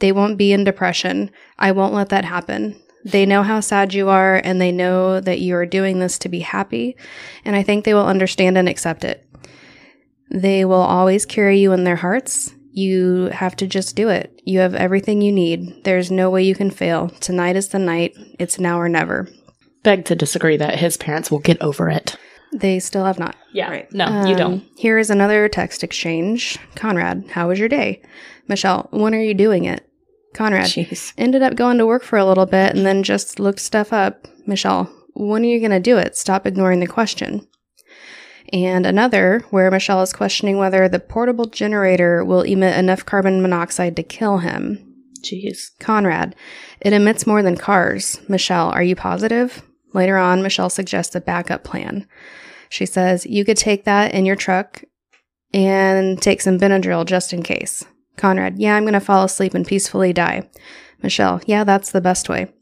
They 0.00 0.10
won't 0.10 0.38
be 0.38 0.52
in 0.52 0.64
depression. 0.64 1.30
I 1.58 1.72
won't 1.72 1.94
let 1.94 2.08
that 2.08 2.24
happen. 2.24 2.80
They 3.04 3.24
know 3.24 3.44
how 3.44 3.60
sad 3.60 3.94
you 3.94 4.08
are 4.08 4.40
and 4.42 4.60
they 4.60 4.72
know 4.72 5.20
that 5.20 5.38
you 5.38 5.54
are 5.54 5.66
doing 5.66 6.00
this 6.00 6.18
to 6.18 6.28
be 6.28 6.40
happy, 6.40 6.96
and 7.44 7.54
I 7.54 7.62
think 7.62 7.84
they 7.84 7.94
will 7.94 8.06
understand 8.06 8.58
and 8.58 8.68
accept 8.68 9.04
it. 9.04 9.24
They 10.28 10.64
will 10.64 10.74
always 10.74 11.24
carry 11.24 11.60
you 11.60 11.72
in 11.72 11.84
their 11.84 11.96
hearts. 11.96 12.52
You 12.76 13.30
have 13.32 13.56
to 13.56 13.66
just 13.66 13.96
do 13.96 14.10
it. 14.10 14.38
You 14.44 14.58
have 14.58 14.74
everything 14.74 15.22
you 15.22 15.32
need. 15.32 15.82
There's 15.84 16.10
no 16.10 16.28
way 16.28 16.42
you 16.42 16.54
can 16.54 16.70
fail. 16.70 17.08
Tonight 17.20 17.56
is 17.56 17.68
the 17.70 17.78
night. 17.78 18.14
It's 18.38 18.58
now 18.60 18.78
or 18.78 18.86
never. 18.88 19.28
Beg 19.82 20.04
to 20.04 20.14
disagree 20.14 20.58
that 20.58 20.78
his 20.78 20.98
parents 20.98 21.30
will 21.30 21.38
get 21.38 21.60
over 21.62 21.88
it. 21.88 22.16
They 22.52 22.78
still 22.78 23.06
have 23.06 23.18
not. 23.18 23.34
Yeah. 23.54 23.70
Right. 23.70 23.90
No, 23.94 24.04
you 24.26 24.32
Um, 24.34 24.36
don't. 24.36 24.64
Here 24.76 24.98
is 24.98 25.08
another 25.08 25.48
text 25.48 25.82
exchange. 25.82 26.58
Conrad, 26.74 27.24
how 27.30 27.48
was 27.48 27.58
your 27.58 27.70
day? 27.70 28.02
Michelle, 28.46 28.88
when 28.90 29.14
are 29.14 29.22
you 29.22 29.32
doing 29.32 29.64
it? 29.64 29.82
Conrad, 30.34 30.66
Jeez. 30.66 31.14
ended 31.16 31.40
up 31.42 31.54
going 31.56 31.78
to 31.78 31.86
work 31.86 32.02
for 32.02 32.18
a 32.18 32.26
little 32.26 32.44
bit 32.44 32.76
and 32.76 32.84
then 32.84 33.02
just 33.02 33.40
looked 33.40 33.60
stuff 33.60 33.90
up. 33.90 34.28
Michelle, 34.46 34.92
when 35.14 35.42
are 35.42 35.46
you 35.48 35.60
going 35.60 35.70
to 35.70 35.80
do 35.80 35.96
it? 35.96 36.14
Stop 36.14 36.46
ignoring 36.46 36.80
the 36.80 36.86
question. 36.86 37.46
And 38.52 38.86
another 38.86 39.44
where 39.50 39.70
Michelle 39.70 40.02
is 40.02 40.12
questioning 40.12 40.58
whether 40.58 40.88
the 40.88 41.00
portable 41.00 41.46
generator 41.46 42.24
will 42.24 42.42
emit 42.42 42.78
enough 42.78 43.04
carbon 43.04 43.42
monoxide 43.42 43.96
to 43.96 44.02
kill 44.02 44.38
him. 44.38 44.82
Jeez. 45.20 45.70
Conrad, 45.80 46.36
it 46.80 46.92
emits 46.92 47.26
more 47.26 47.42
than 47.42 47.56
cars. 47.56 48.20
Michelle, 48.28 48.70
are 48.70 48.82
you 48.82 48.94
positive? 48.94 49.62
Later 49.92 50.16
on, 50.16 50.42
Michelle 50.42 50.70
suggests 50.70 51.14
a 51.14 51.20
backup 51.20 51.64
plan. 51.64 52.06
She 52.68 52.86
says, 52.86 53.26
You 53.26 53.44
could 53.44 53.56
take 53.56 53.84
that 53.84 54.12
in 54.12 54.26
your 54.26 54.36
truck 54.36 54.84
and 55.52 56.20
take 56.20 56.40
some 56.40 56.58
Benadryl 56.58 57.06
just 57.06 57.32
in 57.32 57.42
case. 57.42 57.84
Conrad, 58.16 58.58
yeah, 58.58 58.76
I'm 58.76 58.84
going 58.84 58.94
to 58.94 59.00
fall 59.00 59.24
asleep 59.24 59.54
and 59.54 59.66
peacefully 59.66 60.12
die. 60.12 60.48
Michelle, 61.02 61.40
yeah, 61.46 61.64
that's 61.64 61.92
the 61.92 62.00
best 62.00 62.28
way. 62.28 62.52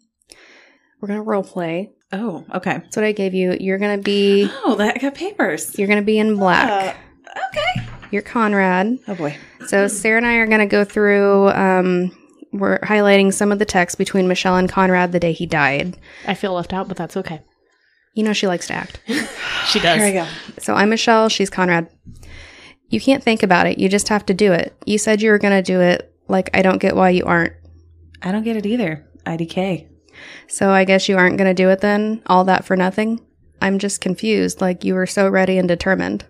We're 1.00 1.08
going 1.08 1.18
to 1.18 1.22
role 1.22 1.44
play. 1.44 1.92
Oh, 2.16 2.44
okay. 2.54 2.78
That's 2.78 2.96
what 2.96 3.04
I 3.04 3.12
gave 3.12 3.34
you. 3.34 3.56
You're 3.58 3.78
gonna 3.78 3.98
be 3.98 4.48
Oh, 4.64 4.76
that 4.76 4.94
I 4.96 4.98
got 4.98 5.14
papers. 5.14 5.76
you're 5.78 5.88
gonna 5.88 6.02
be 6.02 6.18
in 6.18 6.36
black. 6.36 6.96
Uh, 7.26 7.38
okay. 7.50 7.88
You're 8.10 8.22
Conrad. 8.22 8.98
Oh 9.08 9.14
boy. 9.14 9.36
So 9.66 9.88
Sarah 9.88 10.18
and 10.18 10.26
I 10.26 10.34
are 10.34 10.46
gonna 10.46 10.66
go 10.66 10.84
through. 10.84 11.48
Um, 11.48 12.16
we're 12.52 12.78
highlighting 12.80 13.32
some 13.32 13.50
of 13.50 13.58
the 13.58 13.64
text 13.64 13.98
between 13.98 14.28
Michelle 14.28 14.56
and 14.56 14.68
Conrad 14.68 15.10
the 15.10 15.18
day 15.18 15.32
he 15.32 15.44
died. 15.46 15.96
I 16.26 16.34
feel 16.34 16.52
left 16.54 16.72
out, 16.72 16.86
but 16.86 16.96
that's 16.96 17.16
okay. 17.16 17.40
You 18.14 18.22
know 18.22 18.32
she 18.32 18.46
likes 18.46 18.68
to 18.68 18.74
act. 18.74 19.00
She 19.66 19.80
does. 19.80 19.96
Here 19.96 20.06
we 20.08 20.12
go. 20.12 20.26
So 20.58 20.74
I'm 20.74 20.90
Michelle. 20.90 21.30
She's 21.30 21.48
Conrad. 21.48 21.88
You 22.90 23.00
can't 23.00 23.22
think 23.24 23.42
about 23.42 23.66
it. 23.66 23.78
You 23.78 23.88
just 23.88 24.08
have 24.08 24.26
to 24.26 24.34
do 24.34 24.52
it. 24.52 24.76
You 24.84 24.98
said 24.98 25.22
you 25.22 25.30
were 25.30 25.38
gonna 25.38 25.62
do 25.62 25.80
it. 25.80 26.12
Like 26.28 26.50
I 26.52 26.60
don't 26.60 26.76
get 26.82 26.94
why 26.94 27.10
you 27.10 27.24
aren't. 27.24 27.54
I 28.22 28.30
don't 28.30 28.42
get 28.44 28.58
it 28.58 28.66
either. 28.66 29.06
IDK. 29.24 29.88
So 30.48 30.70
I 30.70 30.84
guess 30.84 31.08
you 31.08 31.16
aren't 31.16 31.38
gonna 31.38 31.54
do 31.54 31.70
it 31.70 31.80
then. 31.80 32.22
All 32.26 32.44
that 32.44 32.64
for 32.64 32.76
nothing. 32.76 33.20
I'm 33.60 33.78
just 33.78 34.00
confused. 34.00 34.60
Like 34.60 34.84
you 34.84 34.94
were 34.94 35.06
so 35.06 35.28
ready 35.28 35.58
and 35.58 35.68
determined. 35.68 36.24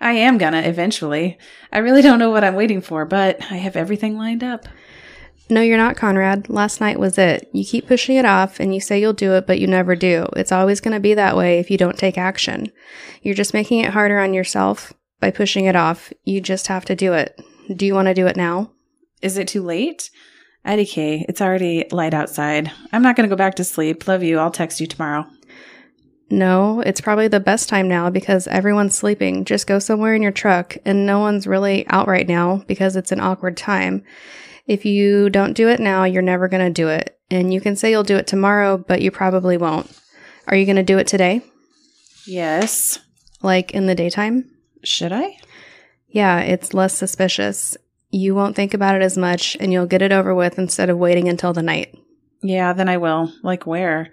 I 0.00 0.12
am 0.12 0.38
gonna 0.38 0.60
eventually. 0.62 1.38
I 1.72 1.78
really 1.78 2.02
don't 2.02 2.18
know 2.18 2.30
what 2.30 2.44
I'm 2.44 2.54
waiting 2.54 2.80
for, 2.80 3.04
but 3.04 3.40
I 3.50 3.56
have 3.56 3.76
everything 3.76 4.16
lined 4.16 4.42
up. 4.42 4.66
No, 5.50 5.62
you're 5.62 5.78
not, 5.78 5.96
Conrad. 5.96 6.50
Last 6.50 6.80
night 6.80 6.98
was 6.98 7.16
it. 7.16 7.48
You 7.52 7.64
keep 7.64 7.86
pushing 7.86 8.16
it 8.16 8.26
off 8.26 8.60
and 8.60 8.74
you 8.74 8.80
say 8.80 9.00
you'll 9.00 9.14
do 9.14 9.32
it, 9.32 9.46
but 9.46 9.58
you 9.58 9.66
never 9.66 9.96
do. 9.96 10.26
It's 10.36 10.52
always 10.52 10.80
going 10.80 10.92
to 10.92 11.00
be 11.00 11.14
that 11.14 11.36
way 11.36 11.58
if 11.58 11.70
you 11.70 11.78
don't 11.78 11.96
take 11.96 12.18
action. 12.18 12.70
You're 13.22 13.34
just 13.34 13.54
making 13.54 13.80
it 13.80 13.92
harder 13.92 14.18
on 14.18 14.34
yourself 14.34 14.92
by 15.20 15.30
pushing 15.30 15.64
it 15.64 15.74
off. 15.74 16.12
You 16.24 16.42
just 16.42 16.66
have 16.66 16.84
to 16.86 16.94
do 16.94 17.14
it. 17.14 17.40
Do 17.74 17.86
you 17.86 17.94
want 17.94 18.08
to 18.08 18.14
do 18.14 18.26
it 18.26 18.36
now? 18.36 18.72
Is 19.22 19.38
it 19.38 19.48
too 19.48 19.62
late? 19.62 20.10
IDK, 20.68 21.24
it's 21.28 21.40
already 21.40 21.86
light 21.90 22.14
outside. 22.14 22.70
I'm 22.92 23.02
not 23.02 23.16
gonna 23.16 23.28
go 23.28 23.36
back 23.36 23.54
to 23.56 23.64
sleep. 23.64 24.06
Love 24.06 24.22
you. 24.22 24.38
I'll 24.38 24.50
text 24.50 24.80
you 24.80 24.86
tomorrow. 24.86 25.26
No, 26.30 26.80
it's 26.80 27.00
probably 27.00 27.28
the 27.28 27.40
best 27.40 27.68
time 27.68 27.88
now 27.88 28.10
because 28.10 28.46
everyone's 28.46 28.96
sleeping. 28.96 29.44
Just 29.44 29.66
go 29.66 29.78
somewhere 29.78 30.14
in 30.14 30.22
your 30.22 30.32
truck 30.32 30.76
and 30.84 31.06
no 31.06 31.20
one's 31.20 31.46
really 31.46 31.86
out 31.88 32.06
right 32.06 32.28
now 32.28 32.62
because 32.66 32.96
it's 32.96 33.12
an 33.12 33.20
awkward 33.20 33.56
time. 33.56 34.04
If 34.66 34.84
you 34.84 35.30
don't 35.30 35.54
do 35.54 35.68
it 35.68 35.80
now, 35.80 36.04
you're 36.04 36.20
never 36.20 36.46
going 36.46 36.66
to 36.66 36.70
do 36.70 36.88
it. 36.88 37.18
And 37.30 37.52
you 37.54 37.60
can 37.60 37.74
say 37.74 37.90
you'll 37.90 38.02
do 38.02 38.16
it 38.16 38.26
tomorrow, 38.26 38.76
but 38.76 39.00
you 39.00 39.10
probably 39.10 39.56
won't. 39.56 39.90
Are 40.46 40.56
you 40.56 40.66
going 40.66 40.76
to 40.76 40.82
do 40.82 40.98
it 40.98 41.06
today? 41.06 41.40
Yes. 42.26 42.98
Like 43.40 43.70
in 43.70 43.86
the 43.86 43.94
daytime? 43.94 44.50
Should 44.84 45.12
I? 45.12 45.38
Yeah, 46.08 46.40
it's 46.40 46.74
less 46.74 46.94
suspicious. 46.94 47.78
You 48.10 48.34
won't 48.34 48.56
think 48.56 48.74
about 48.74 48.94
it 48.94 49.02
as 49.02 49.18
much 49.18 49.56
and 49.60 49.72
you'll 49.72 49.86
get 49.86 50.02
it 50.02 50.12
over 50.12 50.34
with 50.34 50.58
instead 50.58 50.88
of 50.90 50.98
waiting 50.98 51.28
until 51.28 51.52
the 51.52 51.62
night. 51.62 51.94
Yeah, 52.42 52.72
then 52.72 52.88
I 52.88 52.96
will. 52.96 53.32
Like 53.42 53.66
where? 53.66 54.12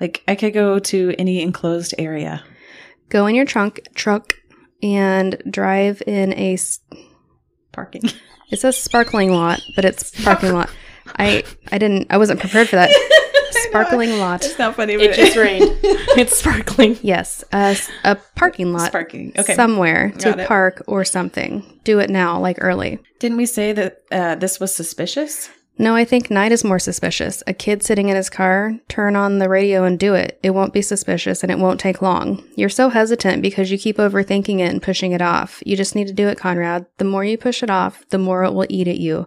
Like 0.00 0.22
I 0.26 0.34
could 0.34 0.54
go 0.54 0.78
to 0.78 1.14
any 1.18 1.42
enclosed 1.42 1.94
area. 1.98 2.42
Go 3.10 3.26
in 3.26 3.34
your 3.34 3.44
trunk 3.44 3.80
truck 3.94 4.34
and 4.82 5.42
drive 5.50 6.02
in 6.06 6.32
a 6.34 6.54
s- 6.54 6.80
Parking. 7.72 8.02
It 8.50 8.60
says 8.60 8.76
sparkling 8.76 9.32
lot, 9.32 9.60
but 9.74 9.84
it's 9.86 10.10
parking 10.22 10.52
lot. 10.54 10.70
I 11.18 11.44
I 11.72 11.78
didn't 11.78 12.06
I 12.10 12.16
wasn't 12.18 12.40
prepared 12.40 12.68
for 12.68 12.76
that. 12.76 12.90
Sparkling 13.68 14.18
lot. 14.18 14.44
It's 14.44 14.58
not 14.58 14.76
funny, 14.76 14.94
It 14.94 15.14
just 15.14 15.36
rained. 15.36 15.70
It's 16.16 16.36
sparkling. 16.36 16.96
Yes, 17.02 17.42
a 17.52 18.16
parking 18.36 18.72
lot 18.72 18.86
Sparking. 18.86 19.32
Okay. 19.36 19.54
somewhere 19.54 20.12
to 20.20 20.38
it. 20.38 20.46
park 20.46 20.82
or 20.86 21.04
something. 21.04 21.80
Do 21.82 21.98
it 21.98 22.08
now, 22.08 22.38
like 22.38 22.58
early. 22.60 23.00
Didn't 23.18 23.36
we 23.36 23.46
say 23.46 23.72
that 23.72 24.02
uh, 24.12 24.36
this 24.36 24.60
was 24.60 24.72
suspicious? 24.72 25.50
No, 25.76 25.96
I 25.96 26.04
think 26.04 26.30
night 26.30 26.52
is 26.52 26.62
more 26.62 26.78
suspicious. 26.78 27.42
A 27.48 27.52
kid 27.52 27.82
sitting 27.82 28.08
in 28.08 28.14
his 28.14 28.30
car, 28.30 28.78
turn 28.88 29.16
on 29.16 29.40
the 29.40 29.48
radio 29.48 29.82
and 29.82 29.98
do 29.98 30.14
it. 30.14 30.38
It 30.44 30.50
won't 30.50 30.72
be 30.72 30.82
suspicious 30.82 31.42
and 31.42 31.50
it 31.50 31.58
won't 31.58 31.80
take 31.80 32.00
long. 32.00 32.44
You're 32.54 32.68
so 32.68 32.90
hesitant 32.90 33.42
because 33.42 33.72
you 33.72 33.78
keep 33.78 33.96
overthinking 33.96 34.60
it 34.60 34.70
and 34.70 34.80
pushing 34.80 35.10
it 35.10 35.22
off. 35.22 35.60
You 35.66 35.76
just 35.76 35.96
need 35.96 36.06
to 36.06 36.12
do 36.12 36.28
it, 36.28 36.38
Conrad. 36.38 36.86
The 36.98 37.04
more 37.04 37.24
you 37.24 37.36
push 37.36 37.60
it 37.60 37.70
off, 37.70 38.08
the 38.10 38.18
more 38.18 38.44
it 38.44 38.52
will 38.52 38.66
eat 38.68 38.86
at 38.86 38.98
you. 39.00 39.26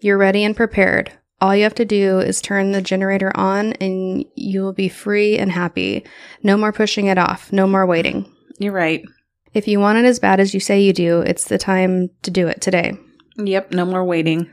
You're 0.00 0.18
ready 0.18 0.44
and 0.44 0.56
prepared. 0.56 1.12
All 1.40 1.56
you 1.56 1.62
have 1.62 1.74
to 1.76 1.84
do 1.84 2.18
is 2.18 2.40
turn 2.40 2.72
the 2.72 2.82
generator 2.82 3.32
on 3.34 3.72
and 3.74 4.24
you 4.34 4.62
will 4.62 4.72
be 4.72 4.88
free 4.88 5.38
and 5.38 5.50
happy. 5.50 6.04
No 6.42 6.56
more 6.56 6.72
pushing 6.72 7.06
it 7.06 7.18
off. 7.18 7.52
No 7.52 7.66
more 7.66 7.86
waiting. 7.86 8.30
You're 8.58 8.72
right. 8.72 9.02
If 9.54 9.66
you 9.66 9.80
want 9.80 9.98
it 9.98 10.04
as 10.04 10.18
bad 10.18 10.38
as 10.38 10.54
you 10.54 10.60
say 10.60 10.80
you 10.80 10.92
do, 10.92 11.20
it's 11.20 11.44
the 11.44 11.58
time 11.58 12.10
to 12.22 12.30
do 12.30 12.46
it 12.46 12.60
today. 12.60 12.92
Yep, 13.36 13.72
no 13.72 13.84
more 13.84 14.04
waiting. 14.04 14.50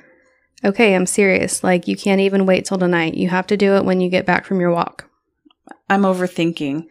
Okay, 0.64 0.96
I'm 0.96 1.06
serious. 1.06 1.64
Like, 1.64 1.88
you 1.88 1.96
can't 1.96 2.22
even 2.22 2.46
wait 2.46 2.66
till 2.66 2.80
tonight. 2.80 3.14
You 3.14 3.30
have 3.30 3.48
to 3.48 3.58
do 3.58 3.76
it 3.76 3.86
when 3.86 4.02
you 4.02 4.10
get 4.10 4.26
back 4.26 4.46
from 4.46 4.60
your 4.60 4.72
walk. 4.72 5.10
I'm 5.90 6.02
overthinking. 6.02 6.86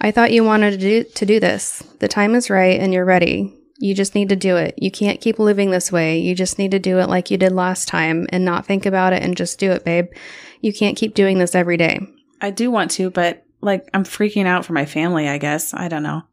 I 0.00 0.10
thought 0.10 0.32
you 0.32 0.44
wanted 0.44 0.72
to 0.72 0.78
do, 0.78 1.04
to 1.04 1.26
do 1.26 1.40
this. 1.40 1.82
The 1.98 2.08
time 2.08 2.34
is 2.34 2.50
right 2.50 2.78
and 2.78 2.92
you're 2.92 3.04
ready. 3.04 3.56
You 3.80 3.94
just 3.94 4.14
need 4.14 4.28
to 4.28 4.36
do 4.36 4.56
it. 4.56 4.74
You 4.76 4.90
can't 4.90 5.22
keep 5.22 5.38
living 5.38 5.70
this 5.70 5.90
way. 5.90 6.18
You 6.18 6.34
just 6.34 6.58
need 6.58 6.70
to 6.72 6.78
do 6.78 6.98
it 6.98 7.08
like 7.08 7.30
you 7.30 7.38
did 7.38 7.52
last 7.52 7.88
time 7.88 8.26
and 8.28 8.44
not 8.44 8.66
think 8.66 8.84
about 8.84 9.14
it 9.14 9.22
and 9.22 9.34
just 9.34 9.58
do 9.58 9.72
it, 9.72 9.86
babe. 9.86 10.08
You 10.60 10.74
can't 10.74 10.98
keep 10.98 11.14
doing 11.14 11.38
this 11.38 11.54
every 11.54 11.78
day. 11.78 11.98
I 12.42 12.50
do 12.50 12.70
want 12.70 12.90
to, 12.92 13.08
but 13.08 13.42
like 13.62 13.88
I'm 13.94 14.04
freaking 14.04 14.44
out 14.44 14.66
for 14.66 14.74
my 14.74 14.84
family, 14.84 15.28
I 15.28 15.38
guess. 15.38 15.72
I 15.72 15.88
don't 15.88 16.02
know. 16.02 16.24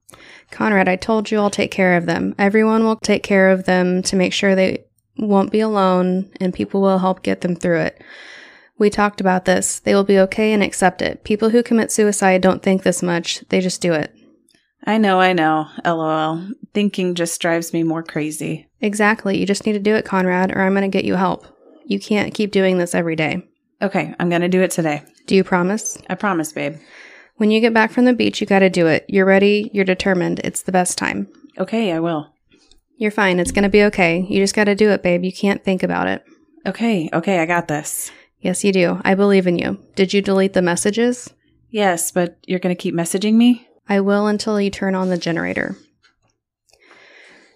Conrad, 0.52 0.90
I 0.90 0.98
told 0.98 1.32
you 1.32 1.40
I'll 1.40 1.50
take 1.50 1.72
care 1.72 1.96
of 1.96 2.06
them. 2.06 2.36
Everyone 2.38 2.84
will 2.84 2.98
take 2.98 3.24
care 3.24 3.50
of 3.50 3.64
them 3.64 4.04
to 4.04 4.18
make 4.18 4.34
sure 4.34 4.54
they 4.54 4.84
won't 5.18 5.52
be 5.52 5.62
alone 5.62 6.30
and 6.42 6.54
people 6.54 6.82
will 6.82 7.00
help 7.00 7.24
get 7.24 7.42
them 7.42 7.56
through 7.56 7.80
it. 7.80 8.04
We 8.78 8.90
talked 8.90 9.22
about 9.22 9.46
this. 9.46 9.80
They 9.80 9.96
will 9.96 10.04
be 10.04 10.20
okay 10.20 10.52
and 10.52 10.62
accept 10.62 11.02
it. 11.02 11.24
People 11.24 11.50
who 11.50 11.64
commit 11.64 11.94
suicide 11.94 12.42
don't 12.42 12.62
think 12.62 12.84
this 12.84 13.02
much, 13.02 13.40
they 13.48 13.62
just 13.62 13.82
do 13.82 13.94
it. 13.94 14.14
I 14.88 14.98
know, 14.98 15.20
I 15.20 15.34
know. 15.34 15.68
LOL. 15.86 16.48
Thinking 16.74 17.14
just 17.14 17.40
drives 17.40 17.74
me 17.74 17.84
more 17.84 18.02
crazy. 18.02 18.68
Exactly. 18.82 19.38
You 19.38 19.46
just 19.46 19.66
need 19.66 19.74
to 19.74 19.80
do 19.80 19.96
it, 19.96 20.06
Conrad, 20.06 20.52
or 20.56 20.62
I'm 20.62 20.74
going 20.74 20.90
to 20.90 20.98
get 20.98 21.06
you 21.06 21.16
help. 21.16 21.46
You 21.86 22.00
can't 22.00 22.34
keep 22.34 22.52
doing 22.52 22.78
this 22.78 22.96
every 22.96 23.16
day. 23.16 23.44
Okay, 23.82 24.14
I'm 24.20 24.30
gonna 24.30 24.50
do 24.50 24.62
it 24.62 24.72
today. 24.72 25.04
Do 25.28 25.36
you 25.36 25.44
promise? 25.44 25.98
I 26.10 26.16
promise, 26.16 26.52
babe. 26.52 26.78
When 27.36 27.52
you 27.52 27.62
get 27.62 27.74
back 27.74 27.92
from 27.92 28.06
the 28.06 28.14
beach, 28.14 28.42
you 28.42 28.48
got 28.48 28.60
to 28.60 28.70
do 28.70 28.88
it. 28.88 29.06
You're 29.08 29.26
ready. 29.26 29.70
You're 29.72 29.86
determined. 29.86 30.40
It's 30.44 30.64
the 30.64 30.72
best 30.72 30.98
time. 30.98 31.28
Okay, 31.60 31.92
I 31.92 32.00
will. 32.00 32.34
You're 32.98 33.12
fine. 33.12 33.40
It's 33.40 33.52
going 33.52 33.64
to 33.64 33.70
be 33.70 33.84
okay. 33.84 34.26
You 34.28 34.42
just 34.42 34.56
got 34.56 34.64
to 34.64 34.74
do 34.74 34.90
it, 34.90 35.04
babe. 35.04 35.24
You 35.24 35.32
can't 35.32 35.64
think 35.64 35.84
about 35.84 36.08
it. 36.08 36.24
Okay, 36.66 37.10
okay, 37.14 37.40
I 37.40 37.46
got 37.46 37.68
this. 37.68 38.12
Yes, 38.40 38.64
you 38.64 38.74
do. 38.74 39.00
I 39.04 39.14
believe 39.14 39.46
in 39.46 39.60
you. 39.60 39.80
Did 39.96 40.14
you 40.14 40.22
delete 40.22 40.54
the 40.54 40.62
messages? 40.64 41.32
Yes, 41.70 42.12
but 42.12 42.38
you're 42.48 42.60
gonna 42.60 42.76
keep 42.76 42.96
messaging 42.96 43.36
me? 43.36 43.68
I 43.90 44.00
will 44.02 44.28
until 44.28 44.60
you 44.60 44.70
turn 44.70 44.96
on 44.96 45.10
the 45.10 45.18
generator. 45.18 45.76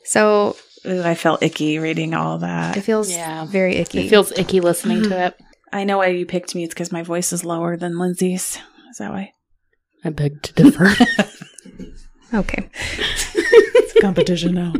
So 0.03 0.55
Ooh, 0.85 1.03
I 1.03 1.15
felt 1.15 1.43
icky 1.43 1.77
reading 1.79 2.13
all 2.13 2.39
that. 2.39 2.77
it 2.77 2.81
feels 2.81 3.11
Yeah. 3.11 3.45
very 3.45 3.75
icky. 3.77 4.05
It 4.05 4.09
feels 4.09 4.31
icky 4.37 4.59
listening 4.59 5.03
to 5.03 5.25
it. 5.27 5.39
I 5.73 5.83
know 5.83 5.99
why 5.99 6.07
you 6.07 6.25
picked 6.25 6.53
me. 6.55 6.63
It's 6.63 6.73
because 6.73 6.91
my 6.91 7.03
voice 7.03 7.31
is 7.31 7.45
lower 7.45 7.77
than 7.77 7.97
Lindsay's. 7.97 8.57
Is 8.89 8.97
that 8.97 9.11
why? 9.11 9.31
I 10.03 10.09
beg 10.09 10.41
to 10.41 10.53
differ. 10.53 10.87
okay. 12.33 12.69
It's 13.33 13.95
a 13.95 14.01
competition 14.01 14.53
now. 14.53 14.73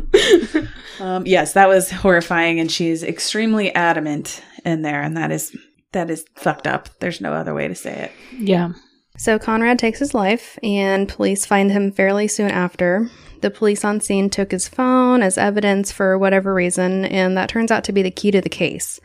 um, 1.00 1.24
yes, 1.26 1.54
that 1.54 1.68
was 1.68 1.90
horrifying, 1.90 2.60
and 2.60 2.70
she's 2.70 3.02
extremely 3.02 3.74
adamant 3.74 4.42
in 4.66 4.82
there, 4.82 5.00
and 5.00 5.16
that 5.16 5.30
is 5.32 5.56
that 5.92 6.10
is 6.10 6.24
fucked 6.34 6.66
up. 6.66 6.88
There's 6.98 7.20
no 7.20 7.32
other 7.32 7.54
way 7.54 7.68
to 7.68 7.74
say 7.74 7.92
it. 7.94 8.12
yeah. 8.38 8.72
So 9.18 9.38
Conrad 9.38 9.78
takes 9.78 9.98
his 9.98 10.14
life, 10.14 10.58
and 10.62 11.08
police 11.08 11.44
find 11.46 11.70
him 11.70 11.92
fairly 11.92 12.26
soon 12.28 12.50
after. 12.50 13.10
The 13.40 13.50
police 13.50 13.84
on 13.84 14.00
scene 14.00 14.30
took 14.30 14.52
his 14.52 14.68
phone 14.68 15.22
as 15.22 15.36
evidence 15.36 15.92
for 15.92 16.16
whatever 16.18 16.54
reason, 16.54 17.04
and 17.04 17.36
that 17.36 17.48
turns 17.48 17.70
out 17.70 17.84
to 17.84 17.92
be 17.92 18.02
the 18.02 18.10
key 18.10 18.30
to 18.30 18.40
the 18.40 18.48
case. 18.48 19.00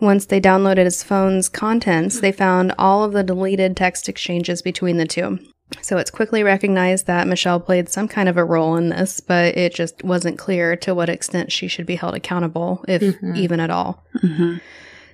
Once 0.00 0.26
they 0.26 0.40
downloaded 0.40 0.84
his 0.84 1.02
phone's 1.02 1.48
contents, 1.48 2.20
they 2.20 2.32
found 2.32 2.74
all 2.78 3.02
of 3.02 3.12
the 3.12 3.22
deleted 3.22 3.76
text 3.76 4.08
exchanges 4.08 4.60
between 4.60 4.98
the 4.98 5.06
two. 5.06 5.38
So 5.80 5.96
it's 5.96 6.10
quickly 6.10 6.42
recognized 6.42 7.06
that 7.06 7.26
Michelle 7.26 7.58
played 7.58 7.88
some 7.88 8.06
kind 8.06 8.28
of 8.28 8.36
a 8.36 8.44
role 8.44 8.76
in 8.76 8.90
this, 8.90 9.20
but 9.20 9.56
it 9.56 9.74
just 9.74 10.04
wasn't 10.04 10.38
clear 10.38 10.76
to 10.76 10.94
what 10.94 11.08
extent 11.08 11.50
she 11.50 11.66
should 11.66 11.86
be 11.86 11.96
held 11.96 12.14
accountable, 12.14 12.84
if 12.86 13.02
Mhm. 13.02 13.36
even 13.36 13.58
at 13.58 13.70
all. 13.70 14.04
Mm-hmm. 14.22 14.56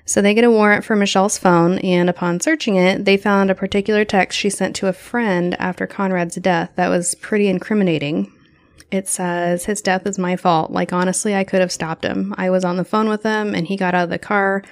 So 0.04 0.20
they 0.20 0.34
get 0.34 0.44
a 0.44 0.50
warrant 0.50 0.84
for 0.84 0.96
Michelle's 0.96 1.38
phone, 1.38 1.78
and 1.78 2.10
upon 2.10 2.40
searching 2.40 2.76
it, 2.76 3.04
they 3.04 3.16
found 3.16 3.50
a 3.50 3.54
particular 3.54 4.04
text 4.04 4.38
she 4.38 4.50
sent 4.50 4.74
to 4.76 4.88
a 4.88 4.92
friend 4.92 5.54
after 5.60 5.86
Conrad's 5.86 6.36
death 6.36 6.72
that 6.74 6.88
was 6.88 7.14
pretty 7.14 7.48
incriminating. 7.48 8.32
It 8.90 9.08
says, 9.08 9.64
His 9.64 9.80
death 9.80 10.06
is 10.06 10.18
my 10.18 10.36
fault. 10.36 10.72
Like, 10.72 10.92
honestly, 10.92 11.34
I 11.34 11.44
could 11.44 11.60
have 11.60 11.72
stopped 11.72 12.04
him. 12.04 12.34
I 12.36 12.50
was 12.50 12.64
on 12.64 12.76
the 12.76 12.84
phone 12.84 13.08
with 13.08 13.22
him, 13.22 13.54
and 13.54 13.66
he 13.66 13.76
got 13.76 13.94
out 13.94 14.04
of 14.04 14.10
the 14.10 14.18
car 14.18 14.62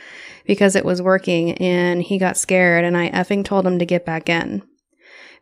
because 0.47 0.75
it 0.75 0.85
was 0.85 1.01
working, 1.01 1.53
and 1.59 2.03
he 2.03 2.19
got 2.19 2.37
scared, 2.37 2.85
and 2.85 2.97
I 2.97 3.11
effing 3.11 3.45
told 3.45 3.67
him 3.67 3.79
to 3.79 3.87
get 3.87 4.05
back 4.05 4.29
in. 4.29 4.63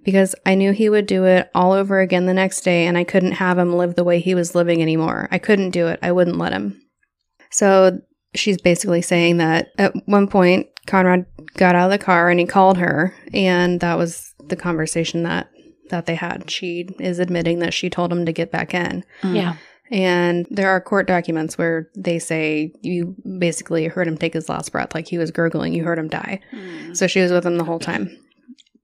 Because 0.04 0.34
I 0.46 0.54
knew 0.54 0.72
he 0.72 0.88
would 0.88 1.06
do 1.06 1.24
it 1.24 1.50
all 1.54 1.72
over 1.72 1.98
again 2.00 2.26
the 2.26 2.34
next 2.34 2.60
day, 2.60 2.86
and 2.86 2.98
I 2.98 3.04
couldn't 3.04 3.32
have 3.32 3.58
him 3.58 3.74
live 3.74 3.94
the 3.94 4.04
way 4.04 4.20
he 4.20 4.34
was 4.34 4.54
living 4.54 4.82
anymore. 4.82 5.28
I 5.30 5.38
couldn't 5.38 5.70
do 5.70 5.88
it. 5.88 5.98
I 6.02 6.12
wouldn't 6.12 6.38
let 6.38 6.52
him. 6.52 6.80
So 7.50 8.00
she's 8.38 8.60
basically 8.60 9.02
saying 9.02 9.38
that 9.38 9.72
at 9.78 9.94
one 10.06 10.28
point 10.28 10.66
Conrad 10.86 11.26
got 11.54 11.74
out 11.74 11.86
of 11.86 11.98
the 11.98 12.04
car 12.04 12.30
and 12.30 12.40
he 12.40 12.46
called 12.46 12.78
her 12.78 13.14
and 13.34 13.80
that 13.80 13.98
was 13.98 14.34
the 14.46 14.56
conversation 14.56 15.22
that 15.24 15.50
that 15.90 16.06
they 16.06 16.14
had. 16.14 16.50
She 16.50 16.88
is 16.98 17.18
admitting 17.18 17.60
that 17.60 17.74
she 17.74 17.90
told 17.90 18.12
him 18.12 18.26
to 18.26 18.32
get 18.32 18.50
back 18.50 18.74
in. 18.74 19.04
Yeah. 19.22 19.56
And 19.90 20.46
there 20.50 20.68
are 20.68 20.80
court 20.80 21.06
documents 21.06 21.56
where 21.56 21.88
they 21.96 22.18
say 22.18 22.72
you 22.82 23.16
basically 23.38 23.86
heard 23.86 24.06
him 24.06 24.18
take 24.18 24.34
his 24.34 24.48
last 24.48 24.70
breath, 24.70 24.94
like 24.94 25.08
he 25.08 25.16
was 25.16 25.30
gurgling, 25.30 25.72
you 25.72 25.82
heard 25.82 25.98
him 25.98 26.08
die. 26.08 26.40
Mm. 26.52 26.94
So 26.96 27.06
she 27.06 27.20
was 27.20 27.32
with 27.32 27.46
him 27.46 27.56
the 27.56 27.64
whole 27.64 27.78
time. 27.78 28.14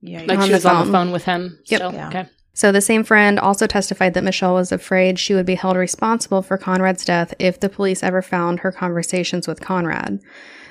Yeah. 0.01 0.23
Like 0.27 0.41
she 0.41 0.47
the 0.47 0.55
was 0.55 0.65
on 0.65 0.87
the 0.87 0.91
phone 0.91 1.11
with 1.11 1.25
him. 1.25 1.59
Yep. 1.65 1.79
Still? 1.79 1.93
Yeah. 1.93 2.07
Okay. 2.07 2.25
So 2.55 2.71
the 2.71 2.79
same 2.79 3.03
friend 3.03 3.37
also 3.37 3.67
testified 3.67 4.13
that 4.13 4.23
Michelle 4.23 4.53
was 4.53 4.71
afraid 4.71 5.19
she 5.19 5.33
would 5.33 5.45
be 5.45 5.55
held 5.55 5.75
responsible 5.75 6.41
for 6.41 6.57
Conrad's 6.57 7.03
death 7.03 7.33
if 7.37 7.59
the 7.59 7.67
police 7.67 8.01
ever 8.01 8.21
found 8.21 8.61
her 8.61 8.71
conversations 8.71 9.45
with 9.45 9.59
Conrad, 9.59 10.21